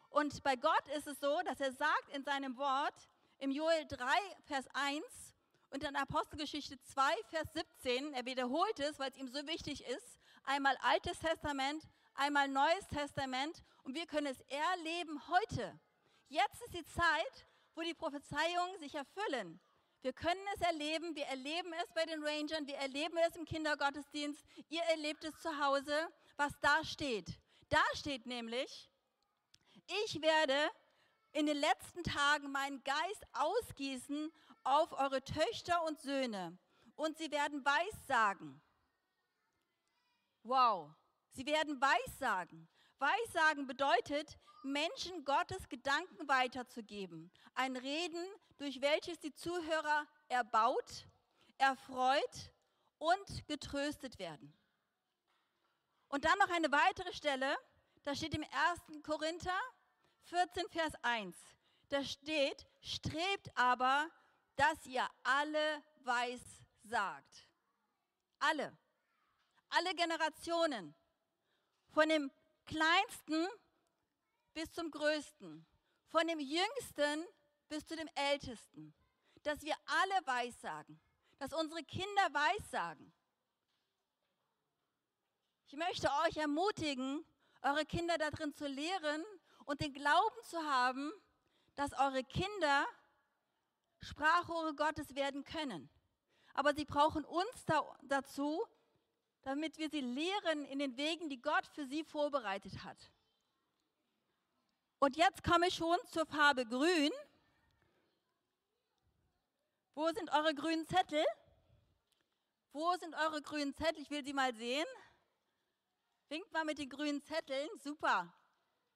Und 0.09 0.41
bei 0.41 0.55
Gott 0.55 0.87
ist 0.97 1.05
es 1.05 1.19
so, 1.19 1.39
dass 1.45 1.59
er 1.59 1.73
sagt 1.73 2.09
in 2.15 2.23
seinem 2.23 2.57
Wort 2.57 3.07
im 3.37 3.51
Joel 3.51 3.85
3, 3.85 4.07
Vers 4.45 4.65
1 4.73 5.03
und 5.69 5.83
in 5.83 5.95
Apostelgeschichte 5.95 6.81
2, 6.81 7.03
Vers 7.29 7.53
17, 7.53 8.13
er 8.13 8.25
wiederholt 8.25 8.79
es, 8.79 8.97
weil 8.97 9.11
es 9.11 9.17
ihm 9.17 9.27
so 9.27 9.45
wichtig 9.45 9.85
ist, 9.85 10.19
einmal 10.43 10.75
Altes 10.81 11.19
Testament, 11.19 11.83
einmal 12.15 12.47
Neues 12.47 12.87
Testament 12.87 13.63
und 13.83 13.95
wir 13.95 14.05
können 14.05 14.27
es 14.27 14.41
erleben 14.41 15.27
heute. 15.27 15.79
Jetzt 16.27 16.61
ist 16.63 16.73
die 16.73 16.85
Zeit, 16.85 17.47
wo 17.75 17.81
die 17.81 17.93
Prophezeiungen 17.93 18.79
sich 18.79 18.95
erfüllen. 18.95 19.59
Wir 20.01 20.13
können 20.13 20.45
es 20.55 20.61
erleben, 20.61 21.15
wir 21.15 21.25
erleben 21.25 21.71
es 21.81 21.93
bei 21.93 22.05
den 22.05 22.23
Rangern, 22.23 22.67
wir 22.67 22.75
erleben 22.75 23.17
es 23.27 23.35
im 23.35 23.45
Kindergottesdienst, 23.45 24.43
ihr 24.69 24.81
erlebt 24.83 25.23
es 25.23 25.39
zu 25.41 25.57
Hause 25.63 26.11
was 26.37 26.59
da 26.59 26.83
steht. 26.83 27.39
Da 27.69 27.83
steht 27.93 28.25
nämlich, 28.25 28.89
ich 30.05 30.21
werde 30.21 30.71
in 31.31 31.45
den 31.45 31.57
letzten 31.57 32.03
Tagen 32.03 32.51
meinen 32.51 32.83
Geist 32.83 33.25
ausgießen 33.33 34.31
auf 34.63 34.91
eure 34.93 35.23
Töchter 35.23 35.83
und 35.85 35.99
Söhne 36.01 36.57
und 36.95 37.17
sie 37.17 37.31
werden 37.31 37.65
Weissagen. 37.65 38.61
Wow, 40.43 40.93
sie 41.31 41.45
werden 41.45 41.81
Weissagen. 41.81 42.67
Weissagen 43.03 43.67
bedeutet, 43.67 44.37
Menschen 44.63 45.25
Gottes 45.25 45.67
Gedanken 45.67 46.25
weiterzugeben. 46.29 47.29
Ein 47.53 47.75
Reden, 47.75 48.25
durch 48.57 48.79
welches 48.79 49.19
die 49.19 49.33
Zuhörer 49.33 50.07
erbaut, 50.29 51.05
erfreut 51.57 52.53
und 52.99 53.45
getröstet 53.45 54.19
werden. 54.19 54.53
Und 56.07 56.23
dann 56.23 56.37
noch 56.37 56.49
eine 56.49 56.71
weitere 56.71 57.11
Stelle, 57.11 57.57
da 58.03 58.15
steht 58.15 58.35
im 58.35 58.45
1. 58.89 59.03
Korinther 59.03 59.59
14, 60.21 60.69
Vers 60.69 60.93
1. 61.01 61.35
Da 61.89 62.05
steht, 62.05 62.65
strebt 62.79 63.51
aber, 63.55 64.09
dass 64.55 64.85
ihr 64.85 65.05
alle 65.23 65.83
weiß 66.05 66.41
sagt. 66.83 67.49
Alle. 68.39 68.77
Alle 69.69 69.93
Generationen. 69.93 70.95
Von 71.89 72.07
dem 72.07 72.31
Kleinsten 72.65 73.47
bis 74.53 74.71
zum 74.71 74.91
Größten. 74.91 75.65
Von 76.07 76.27
dem 76.27 76.39
Jüngsten 76.39 77.25
bis 77.69 77.85
zu 77.85 77.95
dem 77.95 78.09
Ältesten. 78.15 78.93
Dass 79.43 79.61
wir 79.63 79.75
alle 79.85 80.27
weissagen. 80.27 80.99
Dass 81.37 81.53
unsere 81.53 81.83
Kinder 81.83 82.33
weissagen. 82.33 83.13
Ich 85.65 85.75
möchte 85.75 86.07
euch 86.25 86.37
ermutigen, 86.37 87.25
eure 87.63 87.85
Kinder 87.85 88.17
darin 88.17 88.53
zu 88.53 88.67
lehren 88.67 89.23
und 89.65 89.81
den 89.81 89.91
Glauben 89.91 90.43
zu 90.43 90.59
haben, 90.59 91.11
dass 91.75 91.93
eure 91.93 92.23
Kinder 92.23 92.85
Sprachrohre 94.01 94.75
Gottes 94.75 95.15
werden 95.15 95.43
können. 95.43 95.89
Aber 96.53 96.75
sie 96.75 96.85
brauchen 96.85 97.25
uns 97.25 97.65
da, 97.65 97.81
dazu, 98.03 98.63
damit 99.43 99.77
wir 99.77 99.89
sie 99.89 100.01
lehren 100.01 100.65
in 100.65 100.79
den 100.79 100.97
Wegen, 100.97 101.29
die 101.29 101.41
Gott 101.41 101.67
für 101.67 101.85
sie 101.85 102.03
vorbereitet 102.03 102.83
hat. 102.83 102.97
Und 104.99 105.17
jetzt 105.17 105.43
komme 105.43 105.67
ich 105.67 105.75
schon 105.75 105.97
zur 106.07 106.25
Farbe 106.25 106.65
Grün. 106.65 107.11
Wo 109.95 110.07
sind 110.11 110.31
eure 110.31 110.55
grünen 110.55 110.87
Zettel? 110.87 111.23
Wo 112.71 112.95
sind 112.95 113.13
eure 113.15 113.41
grünen 113.41 113.75
Zettel? 113.75 114.01
Ich 114.01 114.09
will 114.09 114.23
sie 114.23 114.33
mal 114.33 114.55
sehen. 114.55 114.87
Winkt 116.29 116.51
mal 116.51 116.65
mit 116.65 116.79
den 116.79 116.89
grünen 116.89 117.21
Zetteln. 117.21 117.69
Super. 117.83 118.33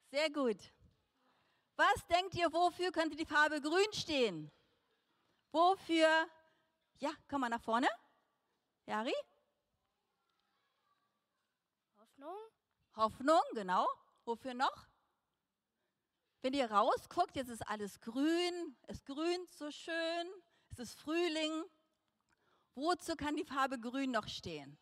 Sehr 0.09 0.29
gut. 0.31 0.57
Was 1.75 2.07
denkt 2.07 2.33
ihr, 2.33 2.51
wofür 2.51 2.91
könnte 2.91 3.15
die 3.15 3.25
Farbe 3.25 3.61
grün 3.61 3.93
stehen? 3.93 4.51
Wofür? 5.51 6.27
Ja, 6.99 7.11
komm 7.29 7.41
mal 7.41 7.49
nach 7.49 7.61
vorne. 7.61 7.87
Jari? 8.87 9.13
Hoffnung? 11.99 12.35
Hoffnung, 12.97 13.41
genau. 13.53 13.87
Wofür 14.25 14.53
noch? 14.53 14.87
Wenn 16.41 16.53
ihr 16.53 16.69
rausguckt, 16.69 17.35
jetzt 17.35 17.49
ist 17.49 17.67
alles 17.67 17.99
grün, 18.01 18.75
es 18.87 19.03
grünt 19.05 19.49
so 19.51 19.71
schön, 19.71 20.27
es 20.71 20.79
ist 20.79 20.99
Frühling. 20.99 21.63
Wozu 22.75 23.15
kann 23.15 23.35
die 23.35 23.45
Farbe 23.45 23.79
grün 23.79 24.11
noch 24.11 24.27
stehen? 24.27 24.77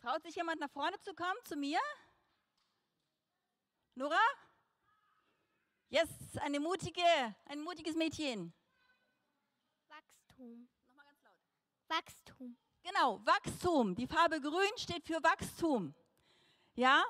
Traut 0.00 0.22
sich 0.22 0.34
jemand 0.34 0.60
nach 0.60 0.70
vorne 0.70 0.98
zu 1.00 1.14
kommen, 1.14 1.38
zu 1.44 1.56
mir? 1.56 1.80
Nora? 3.94 4.20
Yes, 5.88 6.10
eine 6.40 6.60
mutige, 6.60 7.02
ein 7.46 7.60
mutiges 7.60 7.94
Mädchen. 7.94 8.52
Wachstum. 9.88 10.68
Nochmal 10.88 11.06
ganz 11.06 11.22
laut. 11.22 11.38
Wachstum. 11.88 12.56
Genau, 12.86 13.18
Wachstum. 13.24 13.94
Die 13.94 14.06
Farbe 14.06 14.42
grün 14.42 14.76
steht 14.76 15.06
für 15.06 15.22
Wachstum. 15.22 15.94
Ja? 16.74 17.02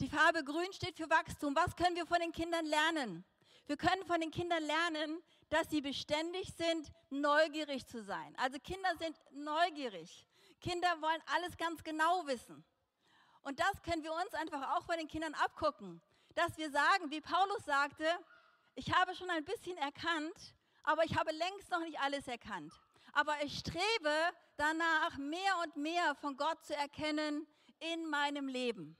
Die 0.00 0.08
Farbe 0.08 0.42
grün 0.42 0.72
steht 0.72 0.96
für 0.96 1.10
Wachstum. 1.10 1.54
Was 1.54 1.76
können 1.76 1.94
wir 1.94 2.06
von 2.06 2.20
den 2.20 2.32
Kindern 2.32 2.64
lernen? 2.64 3.26
Wir 3.66 3.76
können 3.76 4.02
von 4.06 4.18
den 4.18 4.30
Kindern 4.30 4.62
lernen, 4.62 5.22
dass 5.50 5.68
sie 5.68 5.82
beständig 5.82 6.54
sind, 6.56 6.90
neugierig 7.10 7.86
zu 7.86 8.02
sein. 8.02 8.34
Also 8.38 8.58
Kinder 8.60 8.96
sind 8.98 9.14
neugierig. 9.32 10.26
Kinder 10.58 10.88
wollen 11.02 11.22
alles 11.36 11.54
ganz 11.58 11.84
genau 11.84 12.26
wissen. 12.26 12.64
Und 13.42 13.60
das 13.60 13.82
können 13.82 14.02
wir 14.02 14.14
uns 14.14 14.32
einfach 14.32 14.74
auch 14.74 14.86
bei 14.86 14.96
den 14.96 15.06
Kindern 15.06 15.34
abgucken, 15.34 16.00
dass 16.34 16.56
wir 16.56 16.70
sagen, 16.70 17.10
wie 17.10 17.20
Paulus 17.20 17.66
sagte, 17.66 18.06
ich 18.74 18.90
habe 18.94 19.14
schon 19.14 19.28
ein 19.28 19.44
bisschen 19.44 19.76
erkannt, 19.76 20.54
aber 20.82 21.04
ich 21.04 21.14
habe 21.18 21.30
längst 21.32 21.70
noch 21.70 21.80
nicht 21.80 22.00
alles 22.00 22.26
erkannt. 22.26 22.72
Aber 23.12 23.34
ich 23.42 23.58
strebe 23.58 24.32
danach, 24.60 25.16
mehr 25.16 25.56
und 25.64 25.76
mehr 25.76 26.14
von 26.16 26.36
Gott 26.36 26.62
zu 26.64 26.76
erkennen 26.76 27.46
in 27.78 28.06
meinem 28.10 28.46
Leben. 28.46 28.96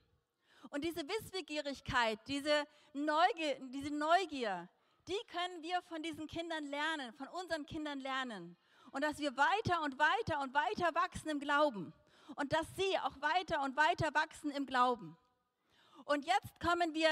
Und 0.71 0.85
diese 0.85 1.07
Wissbegierigkeit, 1.07 2.19
diese 2.27 2.67
Neugier, 2.95 3.59
diese 3.69 3.91
Neugier, 3.93 4.69
die 5.07 5.21
können 5.29 5.63
wir 5.63 5.83
von 5.83 6.03
diesen 6.03 6.27
Kindern 6.27 6.65
lernen, 6.65 7.13
von 7.13 7.29
unseren 7.29 7.67
Kindern 7.67 8.01
lernen 8.01 8.57
und 8.93 9.05
dass 9.05 9.19
wir 9.19 9.37
weiter 9.37 9.83
und 9.83 9.99
weiter 9.99 10.41
und 10.41 10.55
weiter 10.55 10.95
wachsen 10.95 11.29
im 11.29 11.41
Glauben 11.41 11.93
und 12.37 12.53
dass 12.53 12.67
sie 12.77 12.99
auch 13.01 13.21
weiter 13.21 13.63
und 13.63 13.77
weiter 13.77 14.15
wachsen 14.15 14.51
im 14.51 14.67
Glauben. 14.67 15.17
Und 16.05 16.25
jetzt 16.25 16.59
kommen 16.61 16.95
wir 16.95 17.11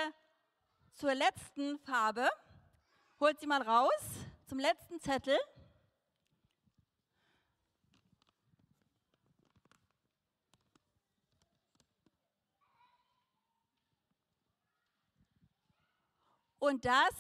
zur 0.95 1.15
letzten 1.15 1.79
Farbe. 1.81 2.29
Holt 3.21 3.39
sie 3.41 3.47
mal 3.47 3.63
raus, 3.63 3.91
zum 4.47 4.59
letzten 4.59 5.01
Zettel. 5.01 5.37
Und 16.59 16.85
das 16.85 17.15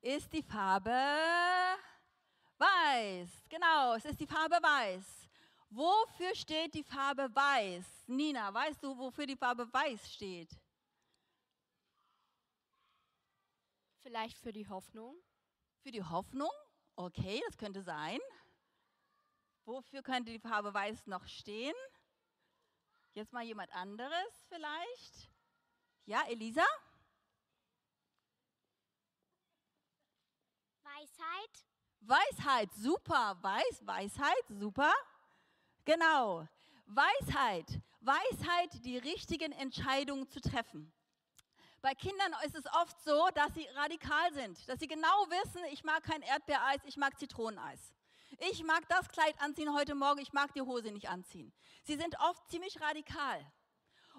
ist 0.00 0.32
die 0.32 0.42
Farbe 0.42 0.90
Weiß, 2.56 3.28
genau, 3.48 3.94
es 3.94 4.04
ist 4.04 4.20
die 4.20 4.26
Farbe 4.26 4.56
Weiß. 4.56 5.28
Wofür 5.70 6.34
steht 6.34 6.74
die 6.74 6.82
Farbe 6.82 7.28
Weiß? 7.34 8.04
Nina, 8.06 8.52
weißt 8.52 8.82
du, 8.82 8.96
wofür 8.96 9.26
die 9.26 9.36
Farbe 9.36 9.72
Weiß 9.72 10.12
steht? 10.12 10.50
Vielleicht 13.98 14.38
für 14.38 14.52
die 14.52 14.66
Hoffnung. 14.66 15.14
Für 15.82 15.90
die 15.90 16.02
Hoffnung? 16.02 16.50
Okay, 16.96 17.42
das 17.46 17.56
könnte 17.56 17.82
sein. 17.82 18.18
Wofür 19.64 20.02
könnte 20.02 20.32
die 20.32 20.40
Farbe 20.40 20.74
Weiß 20.74 21.06
noch 21.06 21.26
stehen? 21.26 21.76
Jetzt 23.12 23.32
mal 23.32 23.44
jemand 23.44 23.72
anderes 23.74 24.46
vielleicht. 24.48 25.30
Ja, 26.06 26.22
Elisa? 26.28 26.64
Weisheit. 31.20 31.64
Weisheit, 32.00 32.74
super. 32.74 33.36
Weiß, 33.42 33.86
Weisheit, 33.86 34.44
super. 34.48 34.92
Genau. 35.84 36.46
Weisheit. 36.86 37.80
Weisheit, 38.00 38.84
die 38.84 38.96
richtigen 38.98 39.52
Entscheidungen 39.52 40.28
zu 40.28 40.40
treffen. 40.40 40.92
Bei 41.82 41.94
Kindern 41.94 42.34
ist 42.44 42.54
es 42.54 42.66
oft 42.66 43.00
so, 43.02 43.28
dass 43.34 43.54
sie 43.54 43.66
radikal 43.74 44.32
sind, 44.34 44.68
dass 44.68 44.80
sie 44.80 44.86
genau 44.86 45.26
wissen, 45.28 45.62
ich 45.72 45.82
mag 45.82 46.02
kein 46.02 46.22
Erdbeereis, 46.22 46.80
ich 46.84 46.96
mag 46.96 47.18
Zitroneneis. 47.18 47.94
Ich 48.50 48.62
mag 48.64 48.86
das 48.88 49.08
Kleid 49.08 49.34
anziehen 49.40 49.74
heute 49.74 49.94
Morgen, 49.94 50.20
ich 50.20 50.32
mag 50.32 50.52
die 50.54 50.60
Hose 50.60 50.92
nicht 50.92 51.08
anziehen. 51.08 51.52
Sie 51.84 51.96
sind 51.96 52.18
oft 52.20 52.50
ziemlich 52.50 52.80
radikal. 52.80 53.44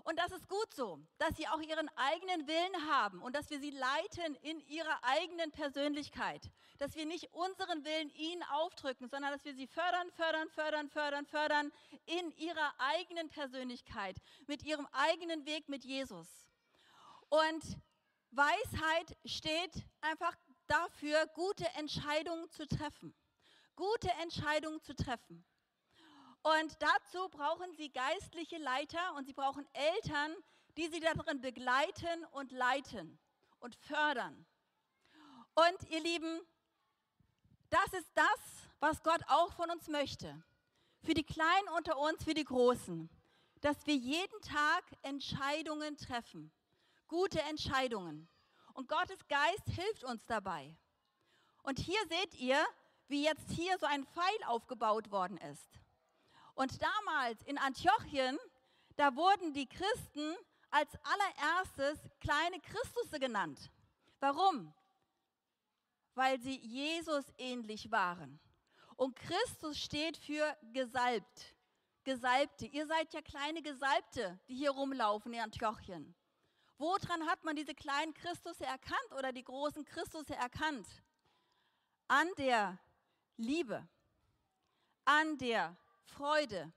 Und 0.04 0.18
das 0.18 0.32
ist 0.32 0.48
gut 0.48 0.74
so, 0.74 1.00
dass 1.18 1.36
sie 1.36 1.48
auch 1.48 1.62
ihren 1.62 1.90
eigenen 1.96 2.48
Willen 2.48 2.90
haben 2.90 3.22
und 3.22 3.36
dass 3.36 3.50
wir 3.50 3.60
sie 3.60 3.72
leiten 3.72 4.36
in 4.42 4.60
ihrer 4.68 5.04
eigenen 5.04 5.52
Persönlichkeit. 5.52 6.50
Dass 6.80 6.96
wir 6.96 7.06
nicht 7.06 7.34
unseren 7.34 7.86
Willen 7.86 8.10
ihnen 8.12 8.44
aufdrücken, 8.44 9.08
sondern 9.10 9.32
dass 9.32 9.46
wir 9.46 9.54
sie 9.54 9.68
fördern, 9.68 10.10
fördern, 10.12 10.50
fördern, 10.50 10.90
fördern, 10.90 11.26
fördern 11.26 11.72
in 12.06 12.32
ihrer 12.38 12.74
eigenen 12.80 13.30
Persönlichkeit, 13.30 14.18
mit 14.48 14.64
ihrem 14.64 14.88
eigenen 14.92 15.46
Weg 15.46 15.70
mit 15.70 15.84
Jesus. 15.84 16.28
Und 17.30 17.78
Weisheit 18.32 19.18
steht 19.26 19.86
einfach 20.02 20.36
dafür, 20.68 21.28
gute 21.36 21.68
Entscheidungen 21.76 22.50
zu 22.50 22.68
treffen. 22.68 23.14
Gute 23.76 24.10
Entscheidungen 24.22 24.82
zu 24.82 24.96
treffen. 24.96 25.46
Und 26.44 26.76
dazu 26.82 27.30
brauchen 27.30 27.72
sie 27.76 27.92
geistliche 27.92 28.58
Leiter 28.58 29.14
und 29.16 29.26
sie 29.26 29.34
brauchen 29.34 29.68
Eltern, 29.74 30.36
die 30.78 30.88
sie 30.88 31.00
darin 31.00 31.42
begleiten 31.42 32.26
und 32.32 32.52
leiten 32.52 33.20
und 33.60 33.76
fördern. 33.76 34.46
Und 35.54 35.90
ihr 35.90 36.00
Lieben, 36.00 36.42
das 37.70 37.94
ist 37.94 38.10
das, 38.16 38.40
was 38.80 39.04
Gott 39.04 39.22
auch 39.28 39.54
von 39.54 39.70
uns 39.70 39.88
möchte. 39.88 40.44
Für 41.04 41.14
die 41.14 41.24
Kleinen 41.24 41.68
unter 41.78 41.98
uns, 41.98 42.24
für 42.24 42.34
die 42.34 42.44
Großen. 42.44 43.10
Dass 43.60 43.86
wir 43.86 43.96
jeden 43.96 44.42
Tag 44.42 44.84
Entscheidungen 45.04 45.98
treffen. 45.98 46.52
Gute 47.08 47.42
Entscheidungen. 47.44 48.28
Und 48.74 48.88
Gottes 48.88 49.28
Geist 49.28 49.68
hilft 49.68 50.04
uns 50.04 50.26
dabei. 50.26 50.76
Und 51.62 51.78
hier 51.78 52.00
seht 52.08 52.34
ihr, 52.36 52.66
wie 53.08 53.24
jetzt 53.24 53.52
hier 53.52 53.78
so 53.78 53.86
ein 53.86 54.06
Pfeil 54.06 54.44
aufgebaut 54.48 55.12
worden 55.12 55.38
ist. 55.38 55.81
Und 56.62 56.80
damals 56.80 57.42
in 57.46 57.58
Antiochien, 57.58 58.38
da 58.96 59.16
wurden 59.16 59.52
die 59.52 59.66
Christen 59.66 60.36
als 60.70 60.92
allererstes 61.02 62.08
kleine 62.20 62.60
Christusse 62.60 63.20
genannt. 63.20 63.72
Warum? 64.20 64.72
Weil 66.14 66.40
sie 66.40 66.60
Jesus 66.60 67.26
ähnlich 67.40 67.90
waren. 67.90 68.40
Und 68.96 69.16
Christus 69.16 69.80
steht 69.80 70.18
für 70.18 70.56
gesalbt. 70.72 71.56
Gesalbte. 72.04 72.68
Ihr 72.68 72.86
seid 72.86 73.12
ja 73.12 73.24
kleine 73.24 73.64
Gesalbte, 73.64 74.40
die 74.48 74.54
hier 74.54 74.70
rumlaufen 74.70 75.34
in 75.34 75.40
Antiochien. 75.40 76.14
Woran 76.78 77.26
hat 77.26 77.44
man 77.44 77.56
diese 77.56 77.74
kleinen 77.74 78.14
Christusse 78.14 78.66
erkannt 78.66 79.14
oder 79.18 79.32
die 79.32 79.44
großen 79.44 79.84
Christusse 79.84 80.36
erkannt? 80.36 80.88
An 82.08 82.30
der 82.38 82.78
Liebe, 83.38 83.88
an 85.06 85.40
der 85.40 85.76
Freude, 86.12 86.72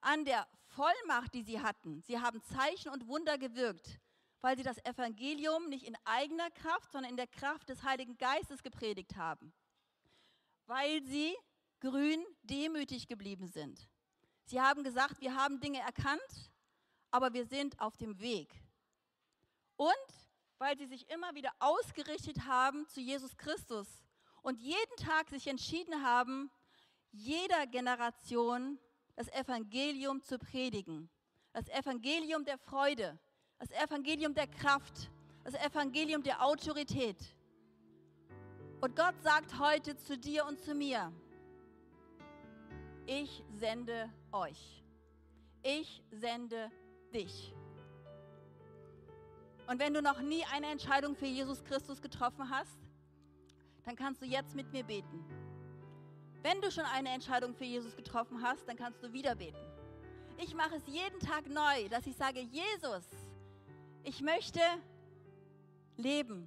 an 0.00 0.24
der 0.24 0.46
Vollmacht, 0.66 1.34
die 1.34 1.42
sie 1.42 1.60
hatten. 1.60 2.02
Sie 2.02 2.20
haben 2.20 2.42
Zeichen 2.42 2.90
und 2.90 3.06
Wunder 3.06 3.38
gewirkt, 3.38 4.00
weil 4.40 4.56
sie 4.56 4.62
das 4.62 4.78
Evangelium 4.84 5.68
nicht 5.68 5.86
in 5.86 5.96
eigener 6.04 6.50
Kraft, 6.50 6.92
sondern 6.92 7.10
in 7.10 7.16
der 7.16 7.26
Kraft 7.26 7.68
des 7.68 7.82
Heiligen 7.82 8.18
Geistes 8.18 8.62
gepredigt 8.62 9.16
haben. 9.16 9.52
Weil 10.66 11.02
sie 11.04 11.34
grün 11.80 12.24
demütig 12.42 13.06
geblieben 13.06 13.46
sind. 13.46 13.88
Sie 14.44 14.60
haben 14.60 14.82
gesagt, 14.82 15.20
wir 15.20 15.34
haben 15.34 15.60
Dinge 15.60 15.80
erkannt, 15.80 16.50
aber 17.10 17.32
wir 17.32 17.46
sind 17.46 17.80
auf 17.80 17.96
dem 17.96 18.18
Weg. 18.20 18.52
Und 19.76 19.94
weil 20.58 20.76
sie 20.78 20.86
sich 20.86 21.08
immer 21.10 21.34
wieder 21.34 21.52
ausgerichtet 21.58 22.44
haben 22.46 22.86
zu 22.88 23.00
Jesus 23.00 23.36
Christus 23.36 23.88
und 24.42 24.60
jeden 24.60 24.96
Tag 24.96 25.28
sich 25.30 25.46
entschieden 25.46 26.02
haben, 26.02 26.50
jeder 27.14 27.66
Generation 27.66 28.78
das 29.16 29.28
Evangelium 29.28 30.20
zu 30.20 30.38
predigen. 30.38 31.08
Das 31.52 31.68
Evangelium 31.68 32.44
der 32.44 32.58
Freude, 32.58 33.18
das 33.58 33.70
Evangelium 33.70 34.34
der 34.34 34.48
Kraft, 34.48 35.10
das 35.44 35.54
Evangelium 35.54 36.22
der 36.22 36.44
Autorität. 36.44 37.16
Und 38.80 38.96
Gott 38.96 39.14
sagt 39.22 39.58
heute 39.60 39.96
zu 39.96 40.18
dir 40.18 40.44
und 40.46 40.58
zu 40.58 40.74
mir, 40.74 41.12
ich 43.06 43.44
sende 43.52 44.12
euch. 44.32 44.82
Ich 45.62 46.02
sende 46.10 46.70
dich. 47.14 47.54
Und 49.66 49.78
wenn 49.78 49.94
du 49.94 50.02
noch 50.02 50.20
nie 50.20 50.44
eine 50.52 50.66
Entscheidung 50.66 51.14
für 51.14 51.26
Jesus 51.26 51.62
Christus 51.64 52.02
getroffen 52.02 52.50
hast, 52.50 52.78
dann 53.84 53.94
kannst 53.94 54.20
du 54.20 54.26
jetzt 54.26 54.54
mit 54.54 54.72
mir 54.72 54.82
beten. 54.82 55.43
Wenn 56.44 56.60
du 56.60 56.70
schon 56.70 56.84
eine 56.84 57.08
Entscheidung 57.08 57.54
für 57.54 57.64
Jesus 57.64 57.96
getroffen 57.96 58.42
hast, 58.42 58.68
dann 58.68 58.76
kannst 58.76 59.02
du 59.02 59.10
wieder 59.14 59.34
beten. 59.34 59.56
Ich 60.36 60.54
mache 60.54 60.74
es 60.74 60.82
jeden 60.86 61.18
Tag 61.18 61.48
neu, 61.48 61.88
dass 61.88 62.06
ich 62.06 62.14
sage, 62.16 62.40
Jesus, 62.40 63.02
ich 64.02 64.20
möchte 64.20 64.60
leben 65.96 66.46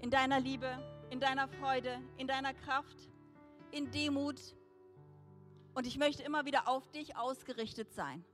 in 0.00 0.10
deiner 0.10 0.40
Liebe, 0.40 0.76
in 1.10 1.20
deiner 1.20 1.46
Freude, 1.46 2.00
in 2.16 2.26
deiner 2.26 2.52
Kraft, 2.52 2.96
in 3.70 3.92
Demut. 3.92 4.40
Und 5.74 5.86
ich 5.86 5.96
möchte 5.96 6.24
immer 6.24 6.44
wieder 6.44 6.66
auf 6.66 6.90
dich 6.90 7.16
ausgerichtet 7.16 7.92
sein. 7.92 8.24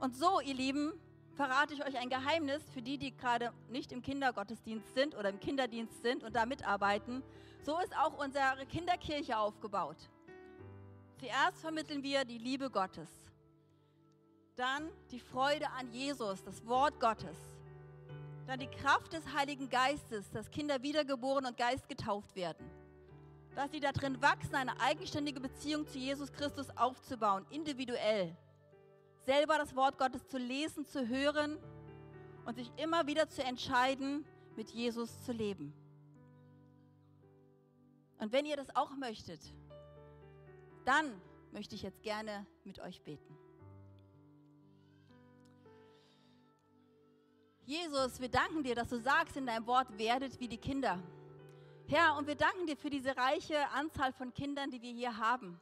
Und 0.00 0.16
so, 0.16 0.40
ihr 0.40 0.54
Lieben, 0.54 0.92
verrate 1.34 1.72
ich 1.72 1.86
euch 1.86 1.96
ein 1.96 2.08
Geheimnis 2.08 2.64
für 2.74 2.82
die, 2.82 2.98
die 2.98 3.16
gerade 3.16 3.52
nicht 3.68 3.92
im 3.92 4.02
Kindergottesdienst 4.02 4.92
sind 4.92 5.14
oder 5.14 5.28
im 5.28 5.38
Kinderdienst 5.38 6.02
sind 6.02 6.24
und 6.24 6.34
da 6.34 6.46
mitarbeiten. 6.46 7.22
So 7.62 7.78
ist 7.78 7.96
auch 7.96 8.16
unsere 8.18 8.66
Kinderkirche 8.66 9.36
aufgebaut. 9.36 9.96
Zuerst 11.18 11.60
vermitteln 11.60 12.02
wir 12.02 12.24
die 12.24 12.38
Liebe 12.38 12.70
Gottes, 12.70 13.08
dann 14.54 14.88
die 15.10 15.20
Freude 15.20 15.68
an 15.70 15.92
Jesus, 15.92 16.42
das 16.44 16.64
Wort 16.66 16.98
Gottes, 17.00 17.36
dann 18.46 18.60
die 18.60 18.68
Kraft 18.68 19.12
des 19.12 19.24
Heiligen 19.34 19.68
Geistes, 19.68 20.30
dass 20.30 20.50
Kinder 20.50 20.82
wiedergeboren 20.82 21.46
und 21.46 21.56
geistgetauft 21.56 22.34
werden, 22.36 22.70
dass 23.54 23.70
sie 23.72 23.80
darin 23.80 24.22
wachsen, 24.22 24.54
eine 24.54 24.80
eigenständige 24.80 25.40
Beziehung 25.40 25.86
zu 25.86 25.98
Jesus 25.98 26.32
Christus 26.32 26.70
aufzubauen, 26.76 27.44
individuell 27.50 28.36
selber 29.28 29.58
das 29.58 29.76
Wort 29.76 29.98
Gottes 29.98 30.26
zu 30.28 30.38
lesen, 30.38 30.86
zu 30.86 31.06
hören 31.06 31.58
und 32.46 32.56
sich 32.56 32.72
immer 32.76 33.06
wieder 33.06 33.28
zu 33.28 33.44
entscheiden, 33.44 34.24
mit 34.56 34.70
Jesus 34.70 35.22
zu 35.22 35.32
leben. 35.32 35.74
Und 38.18 38.32
wenn 38.32 38.46
ihr 38.46 38.56
das 38.56 38.74
auch 38.74 38.96
möchtet, 38.96 39.40
dann 40.84 41.20
möchte 41.52 41.74
ich 41.74 41.82
jetzt 41.82 42.02
gerne 42.02 42.46
mit 42.64 42.80
euch 42.80 43.02
beten. 43.02 43.36
Jesus, 47.64 48.18
wir 48.20 48.30
danken 48.30 48.62
dir, 48.62 48.74
dass 48.74 48.88
du 48.88 48.98
sagst 48.98 49.36
in 49.36 49.44
deinem 49.46 49.66
Wort, 49.66 49.98
werdet 49.98 50.40
wie 50.40 50.48
die 50.48 50.56
Kinder. 50.56 50.98
Herr, 51.86 52.16
und 52.16 52.26
wir 52.26 52.34
danken 52.34 52.66
dir 52.66 52.76
für 52.76 52.90
diese 52.90 53.16
reiche 53.16 53.68
Anzahl 53.70 54.12
von 54.12 54.32
Kindern, 54.32 54.70
die 54.70 54.80
wir 54.80 54.92
hier 54.92 55.18
haben. 55.18 55.60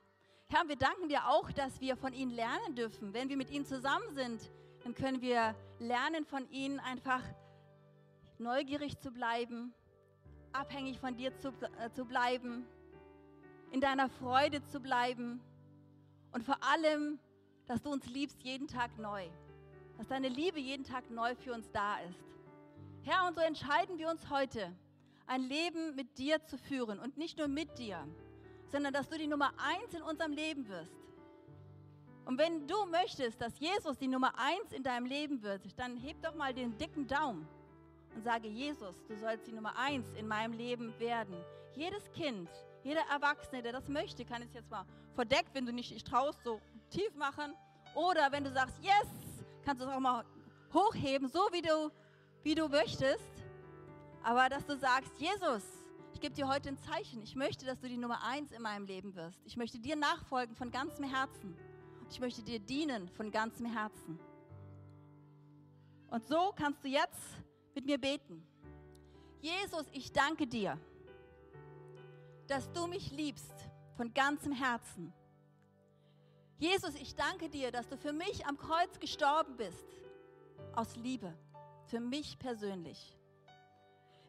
Herr, 0.48 0.68
wir 0.68 0.76
danken 0.76 1.08
dir 1.08 1.26
auch, 1.26 1.50
dass 1.50 1.80
wir 1.80 1.96
von 1.96 2.12
ihnen 2.12 2.30
lernen 2.30 2.76
dürfen. 2.76 3.12
Wenn 3.12 3.28
wir 3.28 3.36
mit 3.36 3.50
ihnen 3.50 3.64
zusammen 3.64 4.14
sind, 4.14 4.40
dann 4.84 4.94
können 4.94 5.20
wir 5.20 5.56
lernen 5.80 6.24
von 6.24 6.48
ihnen 6.50 6.78
einfach 6.78 7.22
neugierig 8.38 9.00
zu 9.00 9.10
bleiben, 9.10 9.74
abhängig 10.56 10.98
von 10.98 11.16
dir 11.16 11.36
zu, 11.38 11.48
äh, 11.48 11.90
zu 11.92 12.04
bleiben, 12.04 12.66
in 13.70 13.80
deiner 13.80 14.08
Freude 14.08 14.64
zu 14.66 14.80
bleiben 14.80 15.40
und 16.32 16.44
vor 16.44 16.56
allem, 16.62 17.18
dass 17.66 17.82
du 17.82 17.90
uns 17.90 18.06
liebst 18.06 18.42
jeden 18.42 18.68
Tag 18.68 18.98
neu, 18.98 19.28
dass 19.98 20.08
deine 20.08 20.28
Liebe 20.28 20.58
jeden 20.58 20.84
Tag 20.84 21.10
neu 21.10 21.34
für 21.34 21.52
uns 21.52 21.70
da 21.72 21.98
ist. 22.00 22.24
Herr, 23.02 23.26
und 23.26 23.34
so 23.34 23.40
entscheiden 23.40 23.98
wir 23.98 24.08
uns 24.08 24.30
heute, 24.30 24.72
ein 25.26 25.42
Leben 25.42 25.94
mit 25.94 26.18
dir 26.18 26.44
zu 26.44 26.56
führen 26.56 26.98
und 26.98 27.16
nicht 27.18 27.38
nur 27.38 27.48
mit 27.48 27.78
dir, 27.78 28.06
sondern 28.70 28.92
dass 28.92 29.08
du 29.08 29.18
die 29.18 29.26
Nummer 29.26 29.52
eins 29.58 29.94
in 29.94 30.02
unserem 30.02 30.32
Leben 30.32 30.68
wirst. 30.68 30.94
Und 32.24 32.38
wenn 32.38 32.66
du 32.66 32.86
möchtest, 32.86 33.40
dass 33.40 33.58
Jesus 33.60 33.98
die 33.98 34.08
Nummer 34.08 34.32
eins 34.36 34.72
in 34.72 34.82
deinem 34.82 35.06
Leben 35.06 35.42
wird, 35.42 35.62
dann 35.78 35.96
heb 35.96 36.20
doch 36.22 36.34
mal 36.34 36.52
den 36.52 36.76
dicken 36.76 37.06
Daumen 37.06 37.46
und 38.16 38.22
sage, 38.22 38.48
Jesus, 38.48 38.96
du 39.06 39.16
sollst 39.16 39.46
die 39.46 39.52
Nummer 39.52 39.76
eins 39.76 40.06
in 40.14 40.26
meinem 40.26 40.54
Leben 40.54 40.98
werden. 40.98 41.36
Jedes 41.74 42.10
Kind, 42.12 42.48
jeder 42.82 43.02
Erwachsene, 43.12 43.62
der 43.62 43.72
das 43.72 43.88
möchte, 43.88 44.24
kann 44.24 44.40
es 44.40 44.54
jetzt 44.54 44.70
mal 44.70 44.86
verdeckt, 45.14 45.50
wenn 45.52 45.66
du 45.66 45.72
nicht 45.72 45.90
dich 45.90 46.02
traust, 46.02 46.42
so 46.42 46.60
tief 46.88 47.14
machen. 47.14 47.54
Oder 47.94 48.32
wenn 48.32 48.42
du 48.42 48.50
sagst, 48.50 48.74
yes, 48.82 49.08
kannst 49.64 49.82
du 49.82 49.86
es 49.86 49.94
auch 49.94 50.00
mal 50.00 50.24
hochheben, 50.72 51.28
so 51.28 51.40
wie 51.52 51.60
du, 51.60 51.90
wie 52.42 52.54
du 52.54 52.68
möchtest. 52.68 53.44
Aber 54.22 54.48
dass 54.48 54.64
du 54.64 54.76
sagst, 54.78 55.12
Jesus, 55.18 55.62
ich 56.14 56.20
gebe 56.20 56.34
dir 56.34 56.48
heute 56.48 56.70
ein 56.70 56.78
Zeichen. 56.78 57.22
Ich 57.22 57.36
möchte, 57.36 57.66
dass 57.66 57.80
du 57.80 57.88
die 57.88 57.98
Nummer 57.98 58.22
eins 58.24 58.50
in 58.50 58.62
meinem 58.62 58.86
Leben 58.86 59.14
wirst. 59.14 59.44
Ich 59.44 59.58
möchte 59.58 59.78
dir 59.78 59.96
nachfolgen 59.96 60.56
von 60.56 60.70
ganzem 60.70 61.04
Herzen. 61.04 61.54
Ich 62.08 62.18
möchte 62.18 62.42
dir 62.42 62.60
dienen 62.60 63.10
von 63.10 63.30
ganzem 63.30 63.66
Herzen. 63.66 64.18
Und 66.08 66.26
so 66.26 66.54
kannst 66.56 66.82
du 66.82 66.88
jetzt 66.88 67.44
mit 67.76 67.84
mir 67.84 67.98
beten. 67.98 68.42
Jesus, 69.40 69.86
ich 69.92 70.10
danke 70.10 70.46
dir, 70.46 70.78
dass 72.48 72.72
du 72.72 72.86
mich 72.86 73.12
liebst 73.12 73.54
von 73.96 74.12
ganzem 74.12 74.50
Herzen. 74.52 75.12
Jesus, 76.58 76.94
ich 76.94 77.14
danke 77.14 77.50
dir, 77.50 77.70
dass 77.70 77.86
du 77.86 77.98
für 77.98 78.12
mich 78.12 78.46
am 78.46 78.56
Kreuz 78.56 78.98
gestorben 78.98 79.56
bist, 79.56 79.86
aus 80.74 80.96
Liebe, 80.96 81.32
für 81.84 82.00
mich 82.00 82.38
persönlich. 82.38 83.16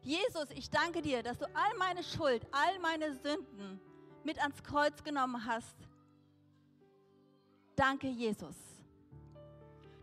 Jesus, 0.02 0.50
ich 0.50 0.68
danke 0.68 1.00
dir, 1.00 1.22
dass 1.22 1.38
du 1.38 1.46
all 1.46 1.76
meine 1.78 2.04
Schuld, 2.04 2.46
all 2.52 2.78
meine 2.80 3.14
Sünden 3.14 3.80
mit 4.24 4.38
ans 4.40 4.62
Kreuz 4.62 5.02
genommen 5.02 5.44
hast. 5.46 5.76
Danke, 7.74 8.08
Jesus. 8.08 8.56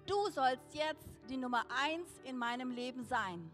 Du 0.07 0.29
sollst 0.31 0.73
jetzt 0.73 1.14
die 1.25 1.37
Nummer 1.37 1.65
eins 1.83 2.09
in 2.23 2.37
meinem 2.37 2.71
Leben 2.71 3.03
sein. 3.03 3.51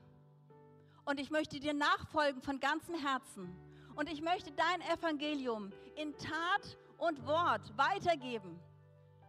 Und 1.05 1.19
ich 1.19 1.31
möchte 1.31 1.59
dir 1.59 1.73
nachfolgen 1.73 2.41
von 2.41 2.59
ganzem 2.59 2.95
Herzen. 2.95 3.55
Und 3.95 4.09
ich 4.09 4.21
möchte 4.21 4.51
dein 4.51 4.81
Evangelium 4.97 5.71
in 5.95 6.15
Tat 6.17 6.77
und 6.97 7.25
Wort 7.25 7.75
weitergeben, 7.77 8.59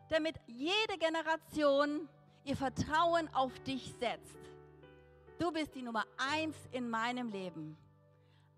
damit 0.08 0.36
jede 0.46 0.98
Generation 0.98 2.08
ihr 2.44 2.56
Vertrauen 2.56 3.28
auf 3.34 3.58
dich 3.60 3.92
setzt. 3.98 4.38
Du 5.38 5.50
bist 5.50 5.74
die 5.74 5.82
Nummer 5.82 6.04
eins 6.32 6.56
in 6.70 6.88
meinem 6.88 7.28
Leben. 7.30 7.76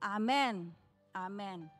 Amen. 0.01 0.75
Amen. 1.13 1.71